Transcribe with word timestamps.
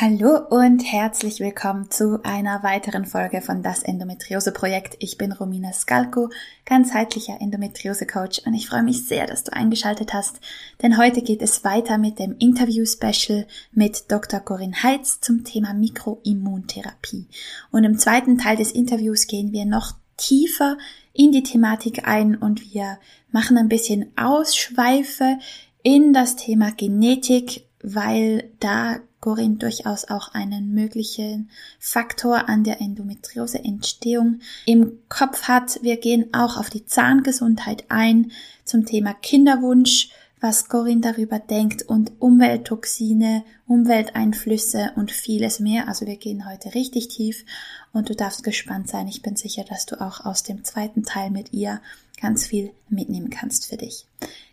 Hallo 0.00 0.38
und 0.50 0.84
herzlich 0.84 1.40
willkommen 1.40 1.90
zu 1.90 2.20
einer 2.22 2.62
weiteren 2.62 3.04
Folge 3.04 3.40
von 3.40 3.64
das 3.64 3.82
Endometriose 3.82 4.52
Projekt. 4.52 4.94
Ich 5.00 5.18
bin 5.18 5.32
Romina 5.32 5.72
Skalko, 5.72 6.30
ganzheitlicher 6.64 7.40
Endometriose 7.40 8.06
Coach 8.06 8.40
und 8.46 8.54
ich 8.54 8.68
freue 8.68 8.84
mich 8.84 9.06
sehr, 9.06 9.26
dass 9.26 9.42
du 9.42 9.52
eingeschaltet 9.52 10.14
hast, 10.14 10.38
denn 10.82 10.98
heute 10.98 11.20
geht 11.20 11.42
es 11.42 11.64
weiter 11.64 11.98
mit 11.98 12.20
dem 12.20 12.36
Interview 12.38 12.84
Special 12.86 13.44
mit 13.72 14.04
Dr. 14.08 14.38
Corinne 14.38 14.84
Heitz 14.84 15.20
zum 15.20 15.42
Thema 15.42 15.74
Mikroimmuntherapie. 15.74 17.26
Und 17.72 17.82
im 17.82 17.98
zweiten 17.98 18.38
Teil 18.38 18.56
des 18.56 18.70
Interviews 18.70 19.26
gehen 19.26 19.50
wir 19.50 19.64
noch 19.64 19.94
tiefer 20.16 20.78
in 21.12 21.32
die 21.32 21.42
Thematik 21.42 22.06
ein 22.06 22.36
und 22.36 22.72
wir 22.72 23.00
machen 23.32 23.58
ein 23.58 23.68
bisschen 23.68 24.12
Ausschweife 24.16 25.40
in 25.82 26.12
das 26.12 26.36
Thema 26.36 26.70
Genetik, 26.70 27.64
weil 27.82 28.48
da 28.60 29.00
Corinne 29.20 29.56
durchaus 29.56 30.04
auch 30.04 30.34
einen 30.34 30.72
möglichen 30.74 31.50
Faktor 31.78 32.48
an 32.48 32.64
der 32.64 32.80
Endometriose-Entstehung 32.80 34.40
im 34.66 34.98
Kopf 35.08 35.44
hat. 35.44 35.82
Wir 35.82 35.96
gehen 35.96 36.32
auch 36.32 36.56
auf 36.56 36.70
die 36.70 36.86
Zahngesundheit 36.86 37.84
ein 37.88 38.30
zum 38.64 38.86
Thema 38.86 39.14
Kinderwunsch, 39.14 40.10
was 40.40 40.68
Corinne 40.68 41.00
darüber 41.00 41.38
denkt 41.38 41.82
und 41.82 42.12
Umwelttoxine, 42.20 43.44
Umwelteinflüsse 43.66 44.92
und 44.94 45.10
vieles 45.10 45.58
mehr. 45.58 45.88
Also 45.88 46.06
wir 46.06 46.16
gehen 46.16 46.48
heute 46.48 46.74
richtig 46.74 47.08
tief 47.08 47.44
und 47.92 48.08
du 48.08 48.14
darfst 48.14 48.44
gespannt 48.44 48.88
sein. 48.88 49.08
Ich 49.08 49.22
bin 49.22 49.36
sicher, 49.36 49.64
dass 49.64 49.86
du 49.86 50.00
auch 50.00 50.24
aus 50.24 50.44
dem 50.44 50.62
zweiten 50.64 51.02
Teil 51.02 51.30
mit 51.30 51.52
ihr 51.52 51.80
ganz 52.20 52.46
viel 52.46 52.70
mitnehmen 52.88 53.30
kannst 53.30 53.66
für 53.66 53.76
dich. 53.76 54.06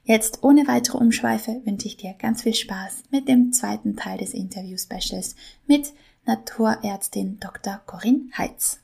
Jetzt 0.08 0.44
ohne 0.44 0.68
weitere 0.68 1.00
Umschweife 1.00 1.62
wünsche 1.66 1.88
ich 1.88 1.98
dir 1.98 2.14
ganz 2.14 2.44
viel 2.44 2.54
Spaß 2.54 3.06
mit 3.10 3.28
dem 3.28 3.52
zweiten 3.52 3.96
Teil 3.96 4.20
des 4.20 4.36
Interview-Specials 4.36 5.36
mit 5.66 5.94
Naturärztin 6.28 7.40
Dr. 7.40 7.82
Corinne 7.88 8.30
Heitz. 8.38 8.80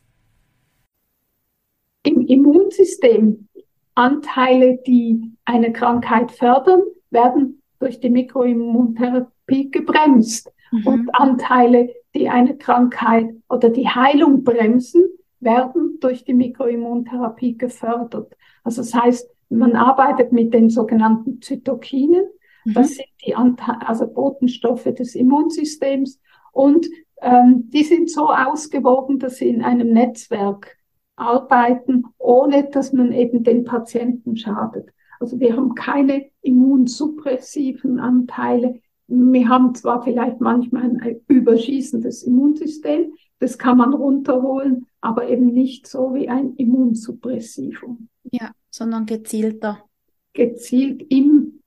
Im 2.01 2.21
Immunsystem 2.21 3.47
Anteile, 3.93 4.79
die 4.87 5.31
eine 5.45 5.71
Krankheit 5.71 6.31
fördern, 6.31 6.81
werden 7.11 7.61
durch 7.77 7.99
die 7.99 8.09
Mikroimmuntherapie 8.09 9.69
gebremst. 9.69 10.51
Mhm. 10.71 10.87
Und 10.87 11.09
Anteile, 11.15 11.93
die 12.15 12.29
eine 12.29 12.57
Krankheit 12.57 13.29
oder 13.47 13.69
die 13.69 13.87
Heilung 13.87 14.43
bremsen, 14.43 15.03
werden 15.39 15.99
durch 15.99 16.23
die 16.23 16.33
Mikroimmuntherapie 16.33 17.59
gefördert. 17.59 18.35
Also 18.63 18.81
das 18.81 18.95
heißt, 18.95 19.29
man 19.51 19.75
arbeitet 19.75 20.31
mit 20.31 20.53
den 20.53 20.69
sogenannten 20.69 21.41
Zytokinen. 21.41 22.25
Mhm. 22.65 22.73
Das 22.73 22.95
sind 22.95 23.07
die 23.25 23.35
Ante 23.35 23.63
also 23.85 24.07
Botenstoffe 24.07 24.83
des 24.83 25.15
Immunsystems. 25.15 26.19
Und 26.51 26.87
ähm, 27.21 27.69
die 27.69 27.83
sind 27.83 28.09
so 28.09 28.29
ausgewogen, 28.29 29.19
dass 29.19 29.37
sie 29.37 29.49
in 29.49 29.61
einem 29.61 29.93
Netzwerk 29.93 30.77
arbeiten, 31.15 32.05
ohne 32.17 32.69
dass 32.69 32.93
man 32.93 33.11
eben 33.11 33.43
den 33.43 33.63
Patienten 33.63 34.37
schadet. 34.37 34.89
Also 35.19 35.39
wir 35.39 35.55
haben 35.55 35.75
keine 35.75 36.25
immunsuppressiven 36.41 37.99
Anteile. 37.99 38.79
Wir 39.07 39.49
haben 39.49 39.75
zwar 39.75 40.01
vielleicht 40.01 40.41
manchmal 40.41 40.83
ein 40.83 41.21
überschießendes 41.27 42.23
Immunsystem, 42.23 43.13
das 43.39 43.57
kann 43.57 43.77
man 43.77 43.93
runterholen, 43.93 44.87
aber 45.01 45.27
eben 45.27 45.47
nicht 45.47 45.87
so 45.87 46.13
wie 46.13 46.29
ein 46.29 46.55
Immunsuppressivum. 46.55 48.07
Ja, 48.31 48.51
sondern 48.71 49.05
gezielter. 49.05 49.85
Gezielt 50.33 51.03
im 51.09 51.61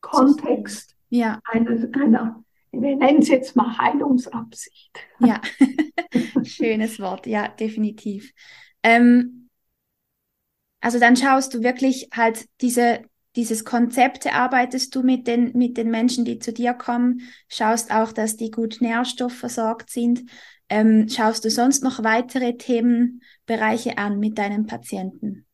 Kontext 0.00 0.96
ja. 1.10 1.40
einer, 1.44 1.88
einer, 1.92 2.44
wir 2.72 2.96
nennen 2.96 3.18
es 3.18 3.28
jetzt 3.28 3.56
mal 3.56 3.76
Heilungsabsicht. 3.76 4.98
Ja, 5.18 5.40
schönes 6.44 6.98
Wort, 7.00 7.26
ja, 7.26 7.48
definitiv. 7.48 8.32
Ähm, 8.82 9.48
also 10.80 10.98
dann 10.98 11.16
schaust 11.16 11.52
du 11.52 11.62
wirklich 11.62 12.08
halt 12.12 12.46
diese, 12.60 13.02
dieses 13.36 13.64
Konzept 13.64 14.24
erarbeitest 14.26 14.94
du 14.94 15.02
mit 15.02 15.26
den, 15.26 15.56
mit 15.56 15.76
den 15.76 15.90
Menschen, 15.90 16.24
die 16.24 16.38
zu 16.38 16.52
dir 16.52 16.72
kommen, 16.72 17.20
schaust 17.48 17.92
auch, 17.92 18.12
dass 18.12 18.36
die 18.36 18.50
gut 18.50 18.78
nährstoffversorgt 18.80 19.90
sind. 19.90 20.22
Ähm, 20.68 21.08
schaust 21.08 21.44
du 21.44 21.50
sonst 21.50 21.82
noch 21.82 22.02
weitere 22.02 22.56
Themenbereiche 22.56 23.98
an 23.98 24.18
mit 24.18 24.38
deinen 24.38 24.66
Patienten? 24.66 25.46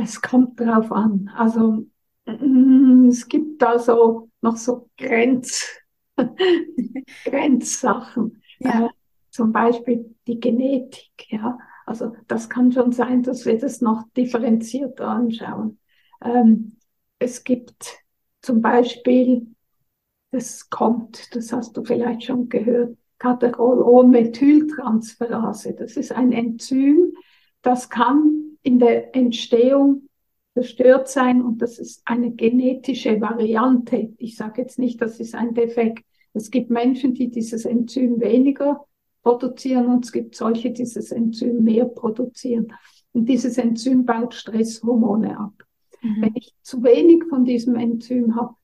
Es 0.00 0.22
kommt 0.22 0.60
drauf 0.60 0.92
an. 0.92 1.28
Also 1.34 1.84
mm, 2.26 3.08
es 3.08 3.26
gibt 3.28 3.60
da 3.60 3.80
so 3.80 4.30
noch 4.40 4.56
so 4.56 4.88
Grenz, 4.96 5.66
Grenzsachen. 7.24 8.40
Ja. 8.60 8.86
Äh, 8.86 8.90
zum 9.30 9.52
Beispiel 9.52 10.14
die 10.26 10.40
Genetik, 10.40 11.10
ja. 11.28 11.58
Also 11.84 12.16
das 12.26 12.48
kann 12.48 12.72
schon 12.72 12.92
sein, 12.92 13.22
dass 13.22 13.44
wir 13.46 13.58
das 13.58 13.80
noch 13.80 14.04
differenzierter 14.16 15.06
anschauen. 15.08 15.78
Ähm, 16.22 16.76
es 17.18 17.44
gibt 17.44 17.98
zum 18.42 18.60
Beispiel, 18.60 19.46
das 20.30 20.68
kommt, 20.70 21.34
das 21.34 21.52
hast 21.52 21.76
du 21.76 21.84
vielleicht 21.84 22.24
schon 22.24 22.48
gehört, 22.48 22.96
Katerol-O-Methyltransferase. 23.18 25.74
Das 25.74 25.96
ist 25.96 26.12
ein 26.12 26.32
Enzym, 26.32 27.14
das 27.62 27.90
kann 27.90 28.47
in 28.62 28.78
der 28.78 29.14
Entstehung 29.14 30.08
zerstört 30.54 31.08
sein 31.08 31.42
und 31.42 31.62
das 31.62 31.78
ist 31.78 32.02
eine 32.04 32.32
genetische 32.32 33.20
Variante. 33.20 34.12
Ich 34.18 34.36
sage 34.36 34.62
jetzt 34.62 34.78
nicht, 34.78 35.00
das 35.00 35.20
ist 35.20 35.34
ein 35.34 35.54
Defekt. 35.54 36.04
Es 36.34 36.50
gibt 36.50 36.70
Menschen, 36.70 37.14
die 37.14 37.30
dieses 37.30 37.64
Enzym 37.64 38.20
weniger 38.20 38.84
produzieren 39.22 39.86
und 39.86 40.04
es 40.04 40.12
gibt 40.12 40.34
solche, 40.34 40.70
die 40.70 40.82
dieses 40.82 41.12
Enzym 41.12 41.62
mehr 41.62 41.84
produzieren. 41.84 42.72
Und 43.12 43.28
dieses 43.28 43.58
Enzym 43.58 44.04
baut 44.04 44.34
Stresshormone 44.34 45.38
ab. 45.38 45.52
Mhm. 46.02 46.22
Wenn 46.22 46.36
ich 46.36 46.54
zu 46.62 46.82
wenig 46.82 47.24
von 47.28 47.44
diesem 47.44 47.76
Enzym 47.76 48.36
habe, 48.36 48.54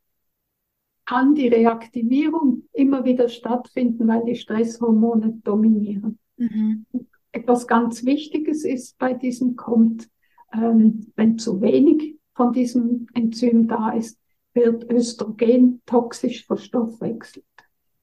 kann 1.06 1.34
die 1.34 1.48
Reaktivierung 1.48 2.64
immer 2.72 3.04
wieder 3.04 3.28
stattfinden, 3.28 4.08
weil 4.08 4.24
die 4.24 4.36
Stresshormone 4.36 5.40
dominieren. 5.44 6.18
Mhm. 6.36 6.86
Etwas 7.34 7.66
ganz 7.66 8.04
Wichtiges 8.04 8.64
ist 8.64 8.96
bei 8.96 9.12
diesem 9.12 9.56
kommt, 9.56 10.08
ähm, 10.52 11.12
wenn 11.16 11.36
zu 11.36 11.60
wenig 11.60 12.16
von 12.32 12.52
diesem 12.52 13.08
Enzym 13.12 13.66
da 13.66 13.90
ist, 13.90 14.20
wird 14.52 14.88
Östrogen 14.88 15.82
toxisch 15.84 16.46
verstoffwechselt. 16.46 17.44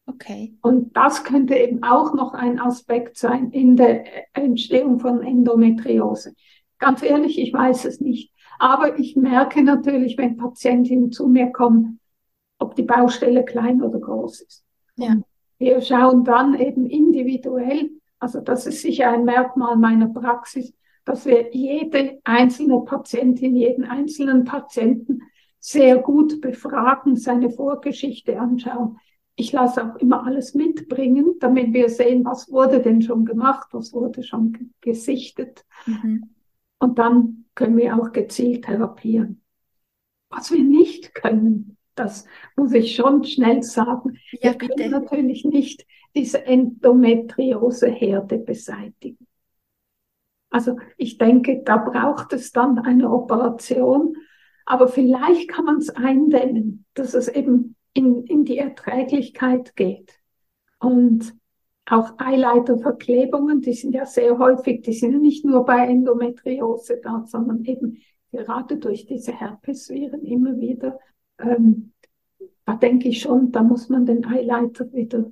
Okay. 0.06 0.58
Und 0.62 0.98
das 0.98 1.24
könnte 1.24 1.56
eben 1.56 1.82
auch 1.82 2.14
noch 2.14 2.34
ein 2.34 2.60
Aspekt 2.60 3.18
sein 3.18 3.52
in 3.52 3.78
der 3.78 4.04
Entstehung 4.36 5.00
von 5.00 5.24
Endometriose. 5.24 6.34
Ganz 6.78 7.02
ehrlich, 7.02 7.40
ich 7.40 7.54
weiß 7.54 7.86
es 7.86 8.02
nicht. 8.02 8.34
Aber 8.60 9.00
ich 9.00 9.16
merke 9.16 9.64
natürlich, 9.64 10.18
wenn 10.18 10.36
Patientinnen 10.36 11.14
zu 11.14 11.30
mir 11.30 11.52
kommen, 11.52 12.02
ob 12.60 12.76
die 12.76 12.84
Baustelle 12.84 13.46
klein 13.46 13.82
oder 13.82 13.98
groß 13.98 14.42
ist. 14.42 14.66
Ja. 14.98 15.16
wir 15.58 15.80
schauen 15.80 16.26
dann 16.26 16.60
eben 16.60 16.86
individuell, 16.86 17.92
also 18.22 18.40
das 18.40 18.66
ist 18.66 18.82
sicher 18.82 19.12
ein 19.12 19.26
Merkmal 19.26 19.76
meiner 19.76 20.08
Praxis, 20.08 20.74
dass 21.04 21.26
wir 21.26 21.54
jede 21.54 22.20
einzelne 22.24 22.80
Patientin, 22.82 23.56
jeden 23.56 23.84
einzelnen 23.84 24.46
Patienten 24.46 25.24
sehr 25.60 25.98
gut 25.98 26.40
befragen, 26.40 27.18
seine 27.18 27.50
Vorgeschichte 27.50 28.40
anschauen 28.40 28.98
ich 29.36 29.52
lasse 29.52 29.84
auch 29.84 29.96
immer 29.98 30.26
alles 30.26 30.54
mitbringen, 30.54 31.36
damit 31.40 31.74
wir 31.74 31.90
sehen, 31.90 32.26
was 32.26 32.52
wurde 32.52 32.82
denn 32.82 33.02
schon 33.02 33.26
gemacht, 33.26 33.70
was 33.72 33.94
wurde 33.94 34.24
schon 34.24 34.74
gesichtet. 34.82 35.66
Mhm. 35.86 36.30
Und 36.80 37.00
dann 37.00 37.46
können 37.56 37.78
wir 37.78 37.98
auch 37.98 38.12
gezielt 38.12 38.66
therapieren. 38.66 39.42
Was 40.30 40.52
wir 40.52 40.64
nicht 40.64 41.14
können, 41.16 41.78
das 41.96 42.26
muss 42.56 42.72
ich 42.74 42.96
schon 42.96 43.24
schnell 43.24 43.64
sagen. 43.64 44.18
Ja, 44.32 44.52
wir 44.52 44.58
können 44.58 44.76
bitte. 44.76 44.90
natürlich 44.90 45.44
nicht 45.44 45.86
diese 46.16 46.46
Endometriose-Herde 46.46 48.38
beseitigen. 48.40 49.28
Also 50.50 50.78
ich 50.98 51.18
denke, 51.18 51.62
da 51.64 51.78
braucht 51.78 52.34
es 52.34 52.52
dann 52.52 52.78
eine 52.80 53.10
Operation, 53.10 54.18
aber 54.66 54.88
vielleicht 54.88 55.50
kann 55.50 55.66
man 55.66 55.78
es 55.78 55.90
eindämmen, 55.90 56.86
dass 56.94 57.14
es 57.14 57.28
eben 57.30 57.76
in, 57.94 58.26
in 58.26 58.44
die 58.46 58.58
Erträglichkeit 58.58 59.76
geht. 59.76 60.14
Und 60.80 61.34
auch 61.86 62.14
Eileiterverklebungen, 62.18 63.62
die 63.62 63.74
sind 63.74 63.94
ja 63.94 64.06
sehr 64.06 64.38
häufig, 64.38 64.82
die 64.82 64.94
sind 64.94 65.22
nicht 65.22 65.46
nur 65.46 65.66
bei 65.66 65.88
Endometriose 65.88 67.00
da, 67.02 67.24
sondern 67.26 67.64
eben 67.66 67.98
gerade 68.32 68.78
durch 68.78 69.06
diese 69.06 69.34
Herpesviren 69.34 70.24
immer 70.24 70.58
wieder. 70.60 71.00
Ähm, 71.40 71.94
da 72.66 72.76
denke 72.76 73.10
ich 73.10 73.22
schon, 73.22 73.52
da 73.52 73.64
muss 73.64 73.90
man 73.90 74.06
den 74.06 74.26
Eileiter 74.26 74.92
wieder 74.94 75.32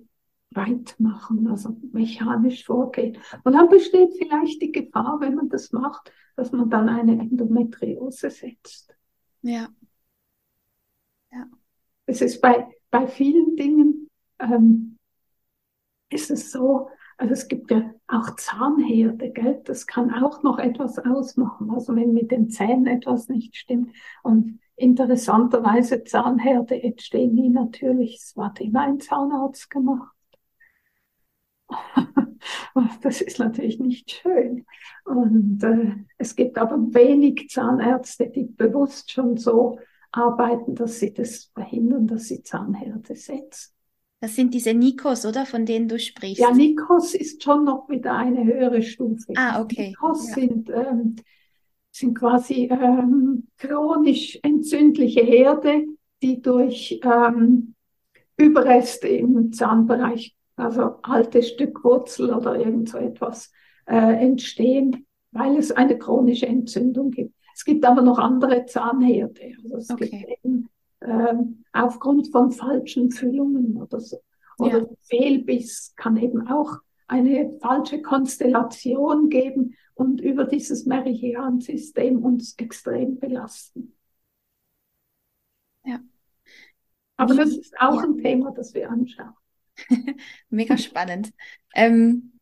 weit 0.51 0.95
machen, 0.99 1.47
also 1.47 1.77
mechanisch 1.91 2.65
vorgehen. 2.65 3.17
Und 3.43 3.53
dann 3.53 3.69
besteht 3.69 4.15
vielleicht 4.17 4.61
die 4.61 4.71
Gefahr, 4.71 5.19
wenn 5.19 5.35
man 5.35 5.49
das 5.49 5.71
macht, 5.71 6.11
dass 6.35 6.51
man 6.51 6.69
dann 6.69 6.89
eine 6.89 7.13
Endometriose 7.13 8.29
setzt. 8.29 8.95
Ja. 9.41 9.67
Ja. 11.31 11.45
Es 12.05 12.21
ist 12.21 12.41
bei, 12.41 12.67
bei 12.89 13.07
vielen 13.07 13.55
Dingen, 13.55 14.09
ähm, 14.39 14.97
ist 16.09 16.31
es 16.31 16.51
so, 16.51 16.89
also 17.17 17.33
es 17.33 17.47
gibt 17.47 17.69
ja 17.69 17.93
auch 18.07 18.35
Zahnherde, 18.37 19.31
gell? 19.31 19.61
Das 19.65 19.85
kann 19.85 20.11
auch 20.11 20.41
noch 20.41 20.57
etwas 20.57 20.97
ausmachen. 20.97 21.69
Also 21.69 21.95
wenn 21.95 22.13
mit 22.13 22.31
den 22.31 22.49
Zähnen 22.49 22.87
etwas 22.87 23.27
nicht 23.27 23.57
stimmt. 23.57 23.93
Und 24.23 24.59
interessanterweise 24.77 26.03
Zahnherde 26.05 26.81
entstehen 26.81 27.35
die 27.35 27.49
natürlich, 27.49 28.15
es 28.15 28.37
war 28.37 28.53
immer 28.59 28.81
ein 28.81 28.99
Zahnarzt 29.01 29.69
gemacht. 29.69 30.15
das 33.01 33.21
ist 33.21 33.39
natürlich 33.39 33.79
nicht 33.79 34.11
schön. 34.11 34.65
Und 35.05 35.63
äh, 35.63 35.95
es 36.17 36.35
gibt 36.35 36.57
aber 36.57 36.77
wenig 36.93 37.49
Zahnärzte, 37.49 38.29
die 38.29 38.43
bewusst 38.43 39.11
schon 39.11 39.37
so 39.37 39.79
arbeiten, 40.11 40.75
dass 40.75 40.99
sie 40.99 41.13
das 41.13 41.51
verhindern, 41.53 42.07
dass 42.07 42.27
sie 42.27 42.41
Zahnherde 42.41 43.15
setzen. 43.15 43.73
Das 44.21 44.35
sind 44.35 44.53
diese 44.53 44.73
Nikos, 44.73 45.25
oder? 45.25 45.45
Von 45.45 45.65
denen 45.65 45.87
du 45.87 45.97
sprichst. 45.97 46.39
Ja, 46.39 46.51
Nikos 46.51 47.13
ist 47.13 47.41
schon 47.41 47.63
noch 47.63 47.87
wieder 47.87 48.15
eine 48.15 48.43
höhere 48.43 48.81
Stufe. 48.81 49.33
Ah, 49.35 49.61
okay. 49.61 49.89
Nikos 49.89 50.27
ja. 50.29 50.33
sind, 50.35 50.69
ähm, 50.69 51.15
sind 51.91 52.15
quasi 52.15 52.65
ähm, 52.69 53.47
chronisch 53.57 54.37
entzündliche 54.43 55.21
Herde, 55.21 55.85
die 56.21 56.41
durch 56.41 56.99
ähm, 57.01 57.75
Überreste 58.35 59.07
im 59.07 59.53
Zahnbereich 59.53 60.35
also 60.59 60.99
alte 61.03 61.41
Stück 61.41 61.83
Wurzel 61.83 62.33
oder 62.33 62.55
irgend 62.55 62.89
so 62.89 62.97
etwas 62.97 63.51
äh, 63.85 63.95
entstehen, 63.95 65.05
weil 65.31 65.57
es 65.57 65.71
eine 65.71 65.97
chronische 65.97 66.47
Entzündung 66.47 67.11
gibt. 67.11 67.33
Es 67.53 67.65
gibt 67.65 67.85
aber 67.85 68.01
noch 68.01 68.19
andere 68.19 68.65
Zahnherde. 68.65 69.53
Also 69.63 69.77
es 69.77 69.89
okay. 69.89 70.09
gibt 70.09 70.45
eben 70.45 70.69
ähm, 71.01 71.63
aufgrund 71.73 72.29
von 72.29 72.51
falschen 72.51 73.11
Füllungen 73.11 73.77
oder 73.77 73.99
so. 73.99 74.17
Oder 74.57 74.79
ja. 74.79 74.87
Fehlbiss 75.01 75.93
kann 75.95 76.17
eben 76.17 76.47
auch 76.47 76.77
eine 77.07 77.57
falsche 77.59 78.01
Konstellation 78.01 79.29
geben 79.29 79.75
und 79.95 80.21
über 80.21 80.45
dieses 80.45 80.85
Meridiansystem 80.85 82.23
uns 82.23 82.55
extrem 82.57 83.17
belasten. 83.19 83.95
Ja. 85.83 85.99
Aber 87.17 87.35
das 87.35 87.49
ist 87.49 87.75
auch 87.79 87.95
ja. 87.95 88.03
ein 88.03 88.17
Thema, 88.17 88.51
das 88.51 88.73
wir 88.73 88.89
anschauen. 88.89 89.33
Mega 90.49 90.77
spannend. 90.77 91.31
Ähm, 91.75 92.33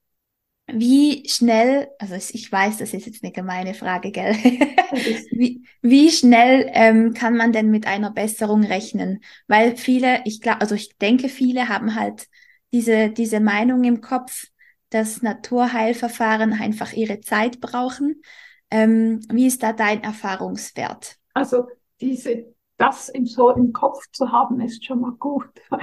wie 0.68 1.24
schnell, 1.30 1.88
also 1.98 2.16
ich 2.16 2.52
weiß, 2.52 2.78
das 2.78 2.94
ist 2.94 3.06
jetzt 3.06 3.24
eine 3.24 3.32
gemeine 3.32 3.74
Frage, 3.74 4.12
gell? 4.12 4.34
wie, 5.32 5.66
wie 5.82 6.12
schnell 6.12 6.70
ähm, 6.74 7.14
kann 7.14 7.38
man 7.38 7.54
denn 7.54 7.70
mit 7.70 7.88
einer 7.88 8.12
Besserung 8.12 8.64
rechnen? 8.64 9.24
Weil 9.48 9.78
viele, 9.78 10.22
ich 10.26 10.42
glaube, 10.42 10.62
also 10.62 10.76
ich 10.76 10.98
denke, 10.98 11.30
viele 11.30 11.70
haben 11.70 11.96
halt 11.96 12.28
diese, 12.74 13.10
diese 13.10 13.40
Meinung 13.40 13.86
im 13.86 14.02
Kopf, 14.02 14.48
dass 14.90 15.22
Naturheilverfahren 15.22 16.54
einfach 16.54 16.92
ihre 16.94 17.22
Zeit 17.22 17.62
brauchen. 17.62 18.22
Ähm, 18.70 19.22
wie 19.32 19.48
ist 19.48 19.64
da 19.64 19.72
dein 19.72 20.04
Erfahrungswert? 20.04 21.16
Also 21.34 21.68
diese 22.02 22.54
das 22.78 23.10
im, 23.10 23.26
so 23.26 23.50
im 23.52 23.74
Kopf 23.74 24.10
zu 24.12 24.32
haben, 24.32 24.60
ist 24.62 24.86
schon 24.86 25.02
mal 25.02 25.14
gut. 25.14 25.50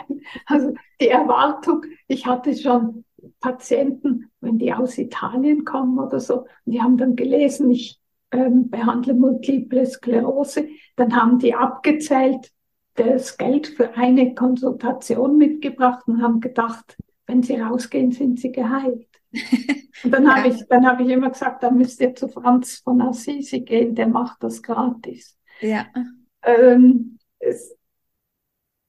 Also 0.47 0.73
die 1.01 1.09
Erwartung, 1.09 1.85
ich 2.09 2.27
hatte 2.27 2.57
schon 2.57 3.05
Patienten, 3.41 4.31
wenn 4.41 4.59
die 4.59 4.73
aus 4.73 4.97
Italien 4.97 5.65
kommen 5.65 5.99
oder 5.99 6.19
so, 6.19 6.47
die 6.65 6.81
haben 6.81 6.97
dann 6.97 7.15
gelesen, 7.15 7.71
ich 7.71 8.01
ähm, 8.31 8.71
behandle 8.71 9.15
Multiple 9.15 9.85
Sklerose, 9.85 10.69
dann 10.97 11.15
haben 11.15 11.39
die 11.39 11.55
abgezählt, 11.55 12.53
das 12.95 13.37
Geld 13.37 13.67
für 13.67 13.95
eine 13.97 14.35
Konsultation 14.35 15.37
mitgebracht 15.37 16.05
und 16.07 16.23
haben 16.23 16.41
gedacht, 16.41 16.97
wenn 17.27 17.43
sie 17.43 17.57
rausgehen, 17.57 18.13
sind 18.13 18.41
sie 18.41 18.53
geheilt. 18.53 19.09
Und 20.05 20.11
dann 20.11 20.25
ja. 20.25 20.37
habe 20.37 20.49
ich, 20.49 20.67
dann 20.69 20.87
habe 20.87 21.03
ich 21.03 21.09
immer 21.09 21.31
gesagt, 21.31 21.63
da 21.63 21.71
müsst 21.71 22.01
ihr 22.01 22.15
zu 22.15 22.29
Franz 22.29 22.83
von 22.85 23.01
Assisi 23.01 23.61
gehen, 23.61 23.95
der 23.95 24.07
macht 24.07 24.43
das 24.43 24.63
gratis. 24.63 25.37
Ja. 25.61 25.87
Ähm, 26.45 27.19
es, 27.39 27.77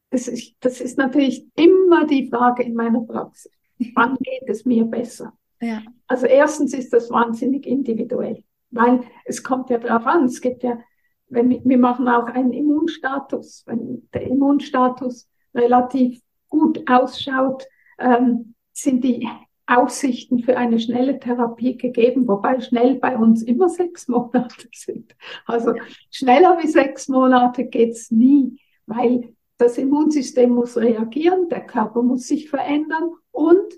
es 0.09 0.27
ist, 0.27 0.55
das 0.61 0.81
ist 0.81 0.97
natürlich 0.97 1.45
immer 1.55 2.05
die 2.05 2.29
Frage 2.29 2.63
in 2.63 2.73
meiner 2.73 3.01
Praxis. 3.01 3.51
Wann 3.95 4.15
geht 4.21 4.47
es 4.47 4.65
mir 4.65 4.85
besser? 4.85 5.33
Ja. 5.61 5.81
Also 6.07 6.25
erstens 6.25 6.73
ist 6.73 6.93
das 6.93 7.09
wahnsinnig 7.09 7.65
individuell, 7.65 8.43
weil 8.71 9.03
es 9.25 9.43
kommt 9.43 9.69
ja 9.69 9.77
darauf 9.77 10.05
an, 10.05 10.25
es 10.25 10.41
gibt 10.41 10.63
ja, 10.63 10.79
wenn 11.27 11.49
wir, 11.49 11.61
wir 11.63 11.77
machen 11.77 12.07
auch 12.07 12.27
einen 12.27 12.53
Immunstatus, 12.53 13.63
wenn 13.65 14.07
der 14.13 14.23
Immunstatus 14.23 15.27
relativ 15.53 16.21
gut 16.49 16.89
ausschaut, 16.89 17.65
ähm, 17.97 18.53
sind 18.71 19.03
die 19.03 19.27
Aussichten 19.67 20.39
für 20.39 20.57
eine 20.57 20.79
schnelle 20.79 21.19
Therapie 21.19 21.77
gegeben, 21.77 22.27
wobei 22.27 22.59
schnell 22.59 22.95
bei 22.95 23.17
uns 23.17 23.41
immer 23.43 23.69
sechs 23.69 24.07
Monate 24.07 24.67
sind. 24.73 25.15
Also 25.45 25.73
schneller 26.11 26.59
wie 26.61 26.67
sechs 26.67 27.07
Monate 27.07 27.65
geht's 27.65 28.11
nie, 28.11 28.59
weil 28.85 29.33
das 29.57 29.77
Immunsystem 29.77 30.51
muss 30.51 30.77
reagieren, 30.77 31.49
der 31.49 31.65
Körper 31.65 32.03
muss 32.03 32.27
sich 32.27 32.49
verändern 32.49 33.11
und 33.31 33.73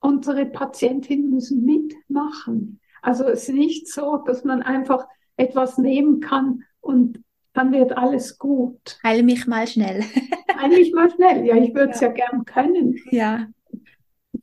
unsere 0.00 0.46
Patientinnen 0.46 1.30
müssen 1.30 1.64
mitmachen. 1.64 2.80
Also 3.02 3.24
es 3.24 3.48
ist 3.48 3.54
nicht 3.54 3.88
so, 3.88 4.16
dass 4.16 4.44
man 4.44 4.62
einfach 4.62 5.06
etwas 5.36 5.78
nehmen 5.78 6.20
kann 6.20 6.64
und 6.80 7.22
dann 7.52 7.72
wird 7.72 7.96
alles 7.96 8.38
gut. 8.38 8.98
Heil 9.02 9.22
mich 9.22 9.46
mal 9.46 9.66
schnell. 9.66 10.02
Heil 10.56 10.70
mich 10.70 10.92
mal 10.92 11.10
schnell. 11.10 11.44
Ja, 11.44 11.56
ich 11.56 11.74
würde 11.74 11.92
es 11.92 12.00
ja. 12.00 12.08
ja 12.08 12.14
gern 12.14 12.44
können. 12.44 12.96
Ja 13.10 13.48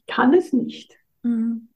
kann 0.07 0.33
es 0.33 0.53
nicht. 0.53 0.95
Mhm. 1.23 1.69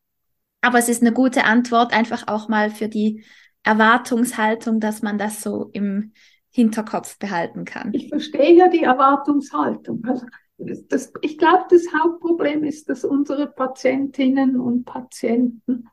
Aber 0.62 0.78
es 0.78 0.90
ist 0.90 1.02
eine 1.02 1.14
gute 1.14 1.46
Antwort, 1.46 1.94
einfach 1.94 2.28
auch 2.28 2.50
mal 2.50 2.70
für 2.70 2.90
die 2.90 3.24
Erwartungshaltung, 3.64 4.80
dass 4.80 5.02
man 5.02 5.18
das 5.18 5.42
so 5.42 5.70
im 5.74 6.14
Hinterkopf 6.52 7.18
behalten 7.20 7.66
kann. 7.66 7.94
Ich 7.94 8.10
verstehe 8.10 8.56
ja 8.56 8.68
die 8.68 8.84
Erwartungshaltung. 8.84 10.04
Also 10.06 10.26
das, 10.58 11.14
ich 11.22 11.38
glaube, 11.38 11.66
das 11.70 11.86
Hauptproblem 11.94 12.64
ist, 12.64 12.90
dass 12.90 13.06
unsere 13.06 13.48
Patientinnen 13.48 14.60
und 14.60 14.86
Patienten 14.86 15.88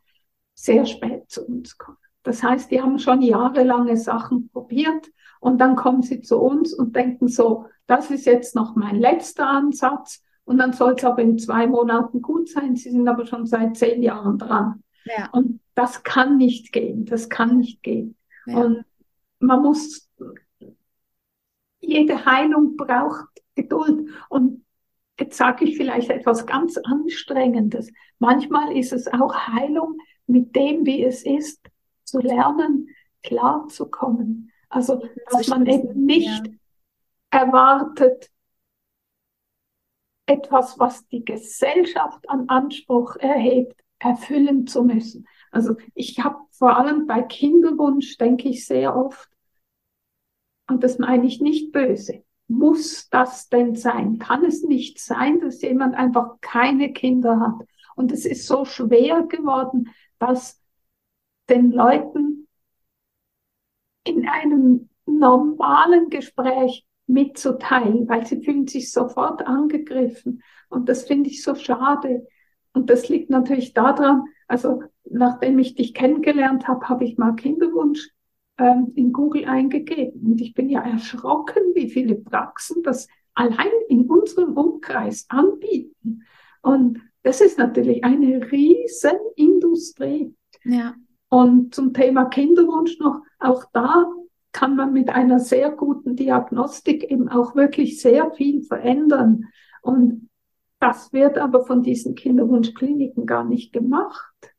sehr 0.54 0.86
spät 0.86 1.30
zu 1.30 1.46
uns 1.46 1.78
kommen. 1.78 1.98
Das 2.22 2.42
heißt, 2.42 2.70
die 2.70 2.82
haben 2.82 2.98
schon 2.98 3.22
jahrelange 3.22 3.96
Sachen 3.96 4.48
probiert 4.48 5.06
und 5.38 5.58
dann 5.58 5.76
kommen 5.76 6.02
sie 6.02 6.22
zu 6.22 6.40
uns 6.40 6.74
und 6.74 6.96
denken 6.96 7.28
so, 7.28 7.66
das 7.86 8.10
ist 8.10 8.26
jetzt 8.26 8.56
noch 8.56 8.74
mein 8.74 8.96
letzter 8.96 9.46
Ansatz 9.46 10.24
und 10.46 10.58
dann 10.58 10.72
soll 10.72 10.94
es 10.96 11.04
aber 11.04 11.22
in 11.22 11.38
zwei 11.38 11.66
Monaten 11.66 12.22
gut 12.22 12.48
sein. 12.48 12.76
Sie 12.76 12.90
sind 12.90 13.06
aber 13.08 13.26
schon 13.26 13.46
seit 13.46 13.76
zehn 13.76 14.00
Jahren 14.02 14.38
dran. 14.38 14.82
Ja. 15.04 15.28
Und 15.32 15.60
das 15.74 16.04
kann 16.04 16.36
nicht 16.36 16.72
gehen. 16.72 17.04
Das 17.04 17.28
kann 17.28 17.58
nicht 17.58 17.82
gehen. 17.82 18.16
Ja. 18.46 18.58
Und 18.58 18.84
man 19.40 19.60
muss, 19.62 20.08
jede 21.80 22.24
Heilung 22.24 22.76
braucht 22.76 23.26
Geduld. 23.56 24.08
Und 24.28 24.64
jetzt 25.18 25.36
sage 25.36 25.64
ich 25.64 25.76
vielleicht 25.76 26.10
etwas 26.10 26.46
ganz 26.46 26.78
Anstrengendes. 26.78 27.92
Manchmal 28.20 28.76
ist 28.76 28.92
es 28.92 29.08
auch 29.08 29.34
Heilung, 29.34 29.98
mit 30.28 30.54
dem, 30.54 30.86
wie 30.86 31.04
es 31.04 31.24
ist, 31.24 31.60
zu 32.04 32.20
lernen, 32.20 32.88
klarzukommen. 33.24 34.52
Also, 34.68 35.02
dass 35.30 35.48
man 35.48 35.66
eben 35.66 36.04
nicht 36.04 36.46
ja. 36.46 36.52
erwartet, 37.30 38.30
etwas, 40.26 40.78
was 40.78 41.06
die 41.08 41.24
Gesellschaft 41.24 42.28
an 42.28 42.48
Anspruch 42.48 43.16
erhebt, 43.16 43.80
erfüllen 43.98 44.66
zu 44.66 44.82
müssen. 44.84 45.26
Also 45.50 45.76
ich 45.94 46.18
habe 46.20 46.36
vor 46.50 46.76
allem 46.76 47.06
bei 47.06 47.22
Kinderwunsch, 47.22 48.18
denke 48.18 48.48
ich 48.48 48.66
sehr 48.66 48.96
oft, 48.96 49.30
und 50.68 50.82
das 50.82 50.98
meine 50.98 51.26
ich 51.26 51.40
nicht 51.40 51.72
böse, 51.72 52.24
muss 52.48 53.08
das 53.08 53.48
denn 53.48 53.74
sein? 53.74 54.18
Kann 54.18 54.44
es 54.44 54.62
nicht 54.62 55.00
sein, 55.00 55.40
dass 55.40 55.62
jemand 55.62 55.94
einfach 55.94 56.40
keine 56.40 56.92
Kinder 56.92 57.40
hat? 57.40 57.66
Und 57.94 58.12
es 58.12 58.24
ist 58.24 58.46
so 58.46 58.64
schwer 58.64 59.22
geworden, 59.22 59.90
dass 60.18 60.60
den 61.48 61.72
Leuten 61.72 62.48
in 64.04 64.28
einem 64.28 64.88
normalen 65.06 66.10
Gespräch 66.10 66.85
mitzuteilen, 67.06 68.08
weil 68.08 68.26
sie 68.26 68.42
fühlen 68.42 68.66
sich 68.66 68.92
sofort 68.92 69.46
angegriffen. 69.46 70.42
Und 70.68 70.88
das 70.88 71.04
finde 71.04 71.30
ich 71.30 71.42
so 71.42 71.54
schade. 71.54 72.26
und 72.72 72.90
das 72.90 73.08
liegt 73.08 73.30
natürlich 73.30 73.72
daran, 73.72 74.24
also 74.48 74.82
nachdem 75.08 75.58
ich 75.58 75.74
dich 75.74 75.94
kennengelernt 75.94 76.68
habe, 76.68 76.88
habe 76.88 77.04
ich 77.04 77.16
mal 77.16 77.34
Kinderwunsch 77.34 78.10
ähm, 78.58 78.92
in 78.94 79.12
Google 79.12 79.46
eingegeben. 79.46 80.32
Und 80.32 80.40
ich 80.40 80.54
bin 80.54 80.68
ja 80.68 80.82
erschrocken, 80.82 81.62
wie 81.74 81.90
viele 81.90 82.16
Praxen 82.16 82.82
das 82.82 83.08
allein 83.34 83.72
in 83.88 84.06
unserem 84.06 84.56
Umkreis 84.56 85.26
anbieten. 85.28 86.22
Und 86.62 87.00
das 87.22 87.40
ist 87.40 87.58
natürlich 87.58 88.04
eine 88.04 88.50
riesen 88.50 89.18
Industrie. 89.36 90.34
Ja. 90.64 90.94
Und 91.28 91.74
zum 91.74 91.92
Thema 91.92 92.26
Kinderwunsch 92.26 92.98
noch, 92.98 93.20
auch 93.38 93.64
da 93.72 94.10
kann 94.56 94.74
man 94.74 94.94
mit 94.94 95.10
einer 95.10 95.38
sehr 95.38 95.70
guten 95.70 96.16
Diagnostik 96.16 97.04
eben 97.04 97.28
auch 97.28 97.54
wirklich 97.54 98.00
sehr 98.00 98.30
viel 98.30 98.62
verändern. 98.62 99.44
Und 99.82 100.30
das 100.80 101.12
wird 101.12 101.36
aber 101.36 101.66
von 101.66 101.82
diesen 101.82 102.14
Kinderwunschkliniken 102.14 103.26
gar 103.26 103.44
nicht 103.44 103.74
gemacht. 103.74 104.54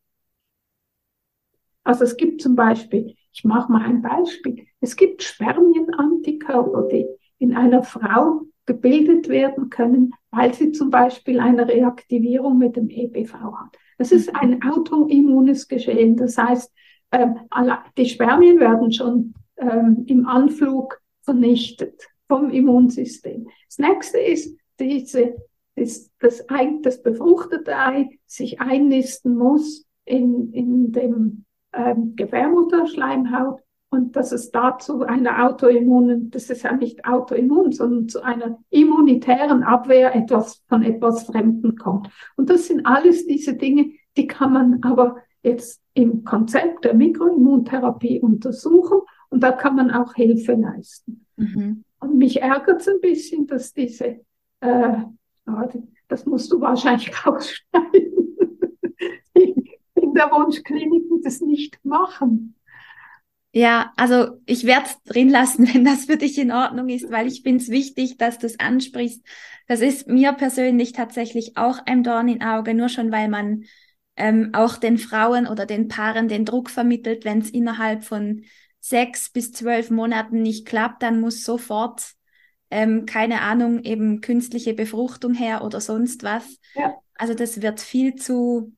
Also 1.84 2.04
es 2.04 2.16
gibt 2.16 2.44
zum 2.44 2.56
Beispiel, 2.56 3.16
ich 3.34 3.44
mache 3.44 3.72
mal 3.72 3.82
ein 3.82 4.04
Beispiel, 4.04 4.68
es 4.82 4.96
gibt 4.98 5.24
Spermienantikörper, 5.24 6.88
die 6.92 7.08
in 7.40 7.56
einer 7.56 7.82
Frau 7.82 8.44
gebildet 8.68 9.30
werden 9.30 9.72
können, 9.72 10.14
weil 10.30 10.54
sie 10.54 10.74
zum 10.74 10.92
Beispiel 10.92 11.40
eine 11.40 11.68
Reaktivierung 11.68 12.60
mit 12.60 12.76
dem 12.76 12.92
EBV 12.92 13.34
hat. 13.34 13.76
Das 13.98 14.12
ist 14.12 14.36
ein 14.36 14.62
autoimmunes 14.62 15.68
Geschehen. 15.68 16.18
Das 16.18 16.38
heißt, 16.38 16.72
ähm, 17.12 17.40
die 17.98 18.06
Spermien 18.06 18.60
werden 18.60 18.92
schon 18.92 19.34
ähm, 19.58 20.04
im 20.08 20.28
Anflug 20.28 21.02
vernichtet 21.22 22.08
vom 22.28 22.50
Immunsystem. 22.50 23.48
Das 23.68 23.80
nächste 23.80 24.20
ist 24.20 24.58
diese, 24.80 25.36
ist 25.76 26.12
das, 26.20 26.50
Ei, 26.50 26.78
das 26.82 27.02
befruchtete 27.02 27.76
Ei 27.76 28.10
sich 28.26 28.60
einnisten 28.60 29.36
muss 29.36 29.86
in, 30.06 30.52
in 30.54 30.92
dem 30.92 31.46
ähm, 31.74 32.16
Gebärmutterschleimhaut 32.16 33.62
und 33.90 34.16
dass 34.16 34.32
es 34.32 34.52
dazu 34.52 35.02
einer 35.04 35.46
autoimmunen, 35.46 36.30
das 36.30 36.50
ist 36.50 36.64
ja 36.64 36.74
nicht 36.74 37.06
autoimmun, 37.06 37.72
sondern 37.72 38.10
zu 38.10 38.22
einer 38.22 38.60
immunitären 38.70 39.64
Abwehr 39.64 40.14
etwas 40.14 40.64
von 40.68 40.84
etwas 40.84 41.24
Fremden 41.24 41.78
kommt. 41.78 42.10
Und 42.36 42.50
das 42.50 42.68
sind 42.68 42.86
alles 42.86 43.26
diese 43.28 43.56
Dinge, 43.56 43.92
die 44.18 44.28
kann 44.28 44.52
man 44.52 44.84
aber 44.84 45.18
jetzt 45.42 45.82
im 45.94 46.26
Konzept 46.26 46.84
der 46.84 46.96
Mikroimmuntherapie 46.96 48.20
untersuchen 48.20 49.00
und 49.30 49.42
da 49.42 49.52
kann 49.52 49.76
man 49.76 49.92
auch 49.92 50.14
Hilfe 50.14 50.54
leisten. 50.54 51.26
Mhm. 51.36 51.84
Und 52.00 52.18
mich 52.18 52.42
ärgert 52.42 52.82
es 52.82 52.88
ein 52.88 53.02
bisschen, 53.02 53.48
dass 53.48 53.74
diese, 53.74 54.22
äh, 54.62 54.98
das 56.08 56.26
musst 56.26 56.52
du 56.52 56.62
wahrscheinlich 56.62 57.12
rausschneiden, 57.26 58.38
in 59.34 60.14
der 60.14 60.32
Wunschkliniken 60.32 61.22
das 61.22 61.42
nicht 61.42 61.84
machen. 61.84 62.56
Ja, 63.54 63.92
also 63.96 64.40
ich 64.46 64.66
werde 64.66 64.86
es 64.86 65.02
drin 65.04 65.30
lassen, 65.30 65.68
wenn 65.74 65.84
das 65.84 66.06
für 66.06 66.18
dich 66.18 66.38
in 66.38 66.52
Ordnung 66.52 66.90
ist, 66.90 67.10
weil 67.12 67.28
ich 67.28 67.42
finde 67.42 67.64
es 67.64 67.70
wichtig, 67.70 68.18
dass 68.18 68.38
du 68.38 68.46
es 68.46 68.60
ansprichst. 68.60 69.24
Das 69.68 69.82
ist 69.82 70.08
mir 70.08 70.34
persönlich 70.34 70.94
tatsächlich 70.94 71.58
auch 71.58 71.80
ein 71.86 72.04
Dorn 72.04 72.28
im 72.28 72.42
Auge, 72.42 72.74
nur 72.74 72.90
schon 72.90 73.12
weil 73.12 73.30
man 73.30 73.64
ähm, 74.16 74.52
auch 74.54 74.78
den 74.78 74.98
Frauen 74.98 75.48
oder 75.48 75.66
den 75.66 75.88
Paaren 75.88 76.28
den 76.28 76.46
Druck 76.46 76.70
vermittelt, 76.70 77.26
wenn 77.26 77.40
es 77.40 77.50
innerhalb 77.50 78.04
von 78.04 78.44
sechs 78.88 79.30
bis 79.30 79.52
zwölf 79.52 79.90
Monaten 79.90 80.42
nicht 80.42 80.66
klappt, 80.66 81.04
dann 81.04 81.20
muss 81.20 81.44
sofort, 81.44 82.14
ähm, 82.70 83.06
keine 83.06 83.42
Ahnung, 83.42 83.84
eben 83.84 84.22
künstliche 84.22 84.74
Befruchtung 84.74 85.34
her 85.34 85.64
oder 85.64 85.82
sonst 85.82 86.24
was. 86.24 86.60
Ja. 86.76 86.96
Also 87.16 87.34
das 87.34 87.62
wird 87.62 87.82
viel 87.82 88.16
zu 88.16 88.74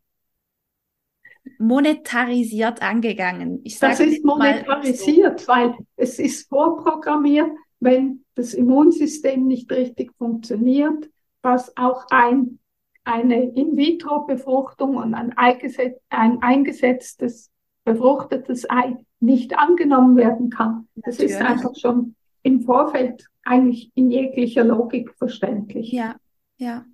monetarisiert 1.57 2.81
angegangen. 2.81 3.61
Ich 3.63 3.79
das 3.79 3.99
ist 3.99 4.23
monetarisiert, 4.23 5.41
so. 5.41 5.47
weil 5.47 5.75
es 5.95 6.19
ist 6.19 6.47
vorprogrammiert, 6.49 7.51
wenn 7.79 8.25
das 8.35 8.53
Immunsystem 8.53 9.47
nicht 9.47 9.71
richtig 9.71 10.13
funktioniert, 10.17 11.09
was 11.41 11.75
auch 11.77 12.05
ein, 12.09 12.59
eine 13.03 13.43
In-vitro-Befruchtung 13.43 14.97
und 14.97 15.13
ein, 15.13 15.33
ein 15.37 16.41
eingesetztes 16.41 17.49
befruchtetes 17.83 18.69
Ei 18.69 18.97
nicht 19.19 19.57
angenommen 19.57 20.15
werden 20.15 20.49
kann. 20.49 20.87
Das 20.95 21.19
ist 21.19 21.35
einfach 21.41 21.75
schon 21.75 22.15
im 22.43 22.61
Vorfeld 22.61 23.25
eigentlich 23.43 23.91
in 23.95 24.11
jeglicher 24.11 24.63
Logik 24.63 25.13
verständlich. 25.17 25.91
Ja, 25.91 26.15
ja. 26.57 26.85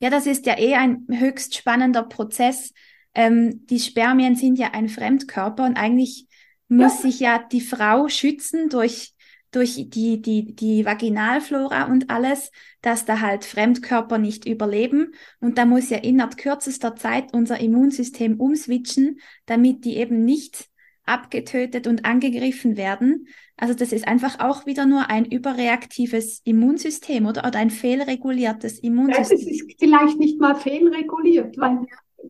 Ja, 0.00 0.10
das 0.10 0.26
ist 0.26 0.44
ja 0.46 0.58
eh 0.58 0.74
ein 0.74 1.06
höchst 1.08 1.54
spannender 1.54 2.02
Prozess, 2.02 2.72
ähm, 3.14 3.64
die 3.66 3.78
Spermien 3.78 4.36
sind 4.36 4.58
ja 4.58 4.72
ein 4.72 4.88
Fremdkörper 4.88 5.64
und 5.64 5.76
eigentlich 5.76 6.26
muss 6.68 6.96
ja. 6.96 7.00
sich 7.00 7.20
ja 7.20 7.38
die 7.38 7.60
Frau 7.60 8.08
schützen 8.08 8.68
durch 8.68 9.12
durch 9.50 9.88
die, 9.88 10.20
die, 10.20 10.56
die 10.56 10.84
Vaginalflora 10.84 11.84
und 11.84 12.10
alles, 12.10 12.50
dass 12.82 13.04
da 13.04 13.20
halt 13.20 13.44
Fremdkörper 13.44 14.18
nicht 14.18 14.46
überleben. 14.48 15.14
Und 15.38 15.58
da 15.58 15.64
muss 15.64 15.90
ja 15.90 15.98
innerhalb 15.98 16.36
kürzester 16.36 16.96
Zeit 16.96 17.32
unser 17.32 17.60
Immunsystem 17.60 18.40
umswitchen, 18.40 19.20
damit 19.46 19.84
die 19.84 19.96
eben 19.96 20.24
nicht 20.24 20.66
abgetötet 21.06 21.86
und 21.86 22.04
angegriffen 22.04 22.76
werden. 22.76 23.28
Also 23.56 23.74
das 23.74 23.92
ist 23.92 24.08
einfach 24.08 24.40
auch 24.40 24.66
wieder 24.66 24.86
nur 24.86 25.10
ein 25.10 25.24
überreaktives 25.24 26.40
Immunsystem 26.44 27.26
oder, 27.26 27.46
oder 27.46 27.58
ein 27.58 27.70
fehlreguliertes 27.70 28.78
Immunsystem. 28.78 29.38
Es 29.38 29.46
ist 29.46 29.74
vielleicht 29.78 30.18
nicht 30.18 30.40
mal 30.40 30.54
fehlreguliert, 30.54 31.56
weil 31.58 31.86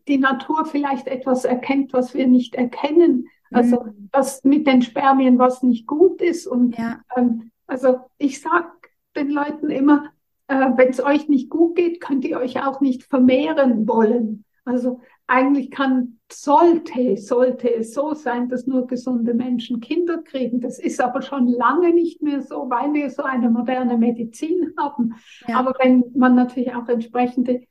die 0.09 0.19
Natur 0.19 0.67
vielleicht 0.67 1.07
etwas 1.07 1.45
erkennt, 1.45 1.93
was 1.93 2.15
wir 2.15 2.27
nicht 2.27 2.55
erkennen. 2.55 3.29
Also 3.51 3.85
mhm. 3.85 4.09
was 4.13 4.43
mit 4.43 4.67
den 4.67 4.83
Spermien, 4.83 5.39
was 5.39 5.63
nicht 5.63 5.87
gut 5.87 6.21
ist. 6.21 6.47
Und 6.47 6.77
ja. 6.77 7.01
ähm, 7.17 7.53
also 7.67 8.01
ich 8.19 8.41
sage 8.41 8.69
den 9.17 9.31
Leuten 9.31 9.71
immer, 9.71 10.11
äh, 10.49 10.71
wenn 10.77 10.89
es 10.89 11.03
euch 11.03 11.29
nicht 11.29 11.51
gut 11.51 11.77
geht, 11.77 12.01
könnt 12.01 12.25
ihr 12.25 12.39
euch 12.39 12.63
auch 12.63 12.81
nicht 12.81 13.05
vermehren 13.05 13.87
wollen. 13.87 14.45
Also 14.65 15.01
eigentlich 15.27 15.71
kann, 15.71 16.14
sollte, 16.33 17.17
sollte 17.17 17.73
es 17.73 17.95
so 17.95 18.15
sein, 18.15 18.49
dass 18.49 18.67
nur 18.67 18.87
gesunde 18.87 19.35
Menschen 19.35 19.81
Kinder 19.81 20.23
kriegen. 20.23 20.61
Das 20.61 20.79
ist 20.79 21.01
aber 21.01 21.23
schon 21.23 21.47
lange 21.47 21.93
nicht 21.93 22.23
mehr 22.23 22.41
so, 22.43 22.69
weil 22.71 22.93
wir 22.95 23.11
so 23.11 23.23
eine 23.23 23.51
moderne 23.51 23.97
Medizin 23.99 24.73
haben. 24.79 25.15
Ja. 25.47 25.59
Aber 25.59 25.75
wenn 25.81 26.05
man 26.15 26.35
natürlich 26.35 26.75
auch 26.75 26.89
entsprechende 26.89 27.63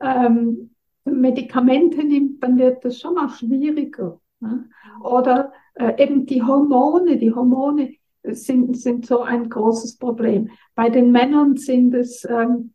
ähm, 0.00 0.70
Medikamente 1.04 2.04
nimmt, 2.04 2.42
dann 2.42 2.58
wird 2.58 2.84
das 2.84 3.00
schon 3.00 3.18
auch 3.18 3.30
schwieriger. 3.34 4.20
Ne? 4.40 4.68
Oder 5.02 5.52
äh, 5.74 6.02
eben 6.02 6.26
die 6.26 6.42
Hormone, 6.42 7.16
die 7.16 7.32
Hormone 7.32 7.94
sind, 8.24 8.76
sind 8.76 9.06
so 9.06 9.22
ein 9.22 9.48
großes 9.48 9.98
Problem. 9.98 10.50
Bei 10.74 10.90
den 10.90 11.10
Männern 11.12 11.56
sind 11.56 11.94
es 11.94 12.24
ähm, 12.24 12.72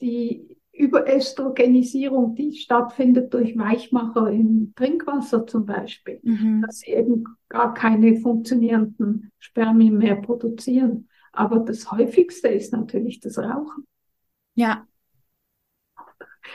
die 0.00 0.55
Überöstrogenisierung, 0.76 2.34
die 2.34 2.52
stattfindet 2.52 3.32
durch 3.32 3.56
Weichmacher 3.56 4.30
im 4.30 4.72
Trinkwasser 4.76 5.46
zum 5.46 5.66
Beispiel, 5.66 6.20
mhm. 6.22 6.62
dass 6.66 6.80
sie 6.80 6.92
eben 6.92 7.24
gar 7.48 7.74
keine 7.74 8.16
funktionierenden 8.16 9.32
Spermien 9.38 9.98
mehr 9.98 10.16
produzieren. 10.16 11.08
Aber 11.32 11.60
das 11.60 11.90
häufigste 11.90 12.48
ist 12.48 12.72
natürlich 12.72 13.20
das 13.20 13.38
Rauchen. 13.38 13.86
Ja, 14.54 14.86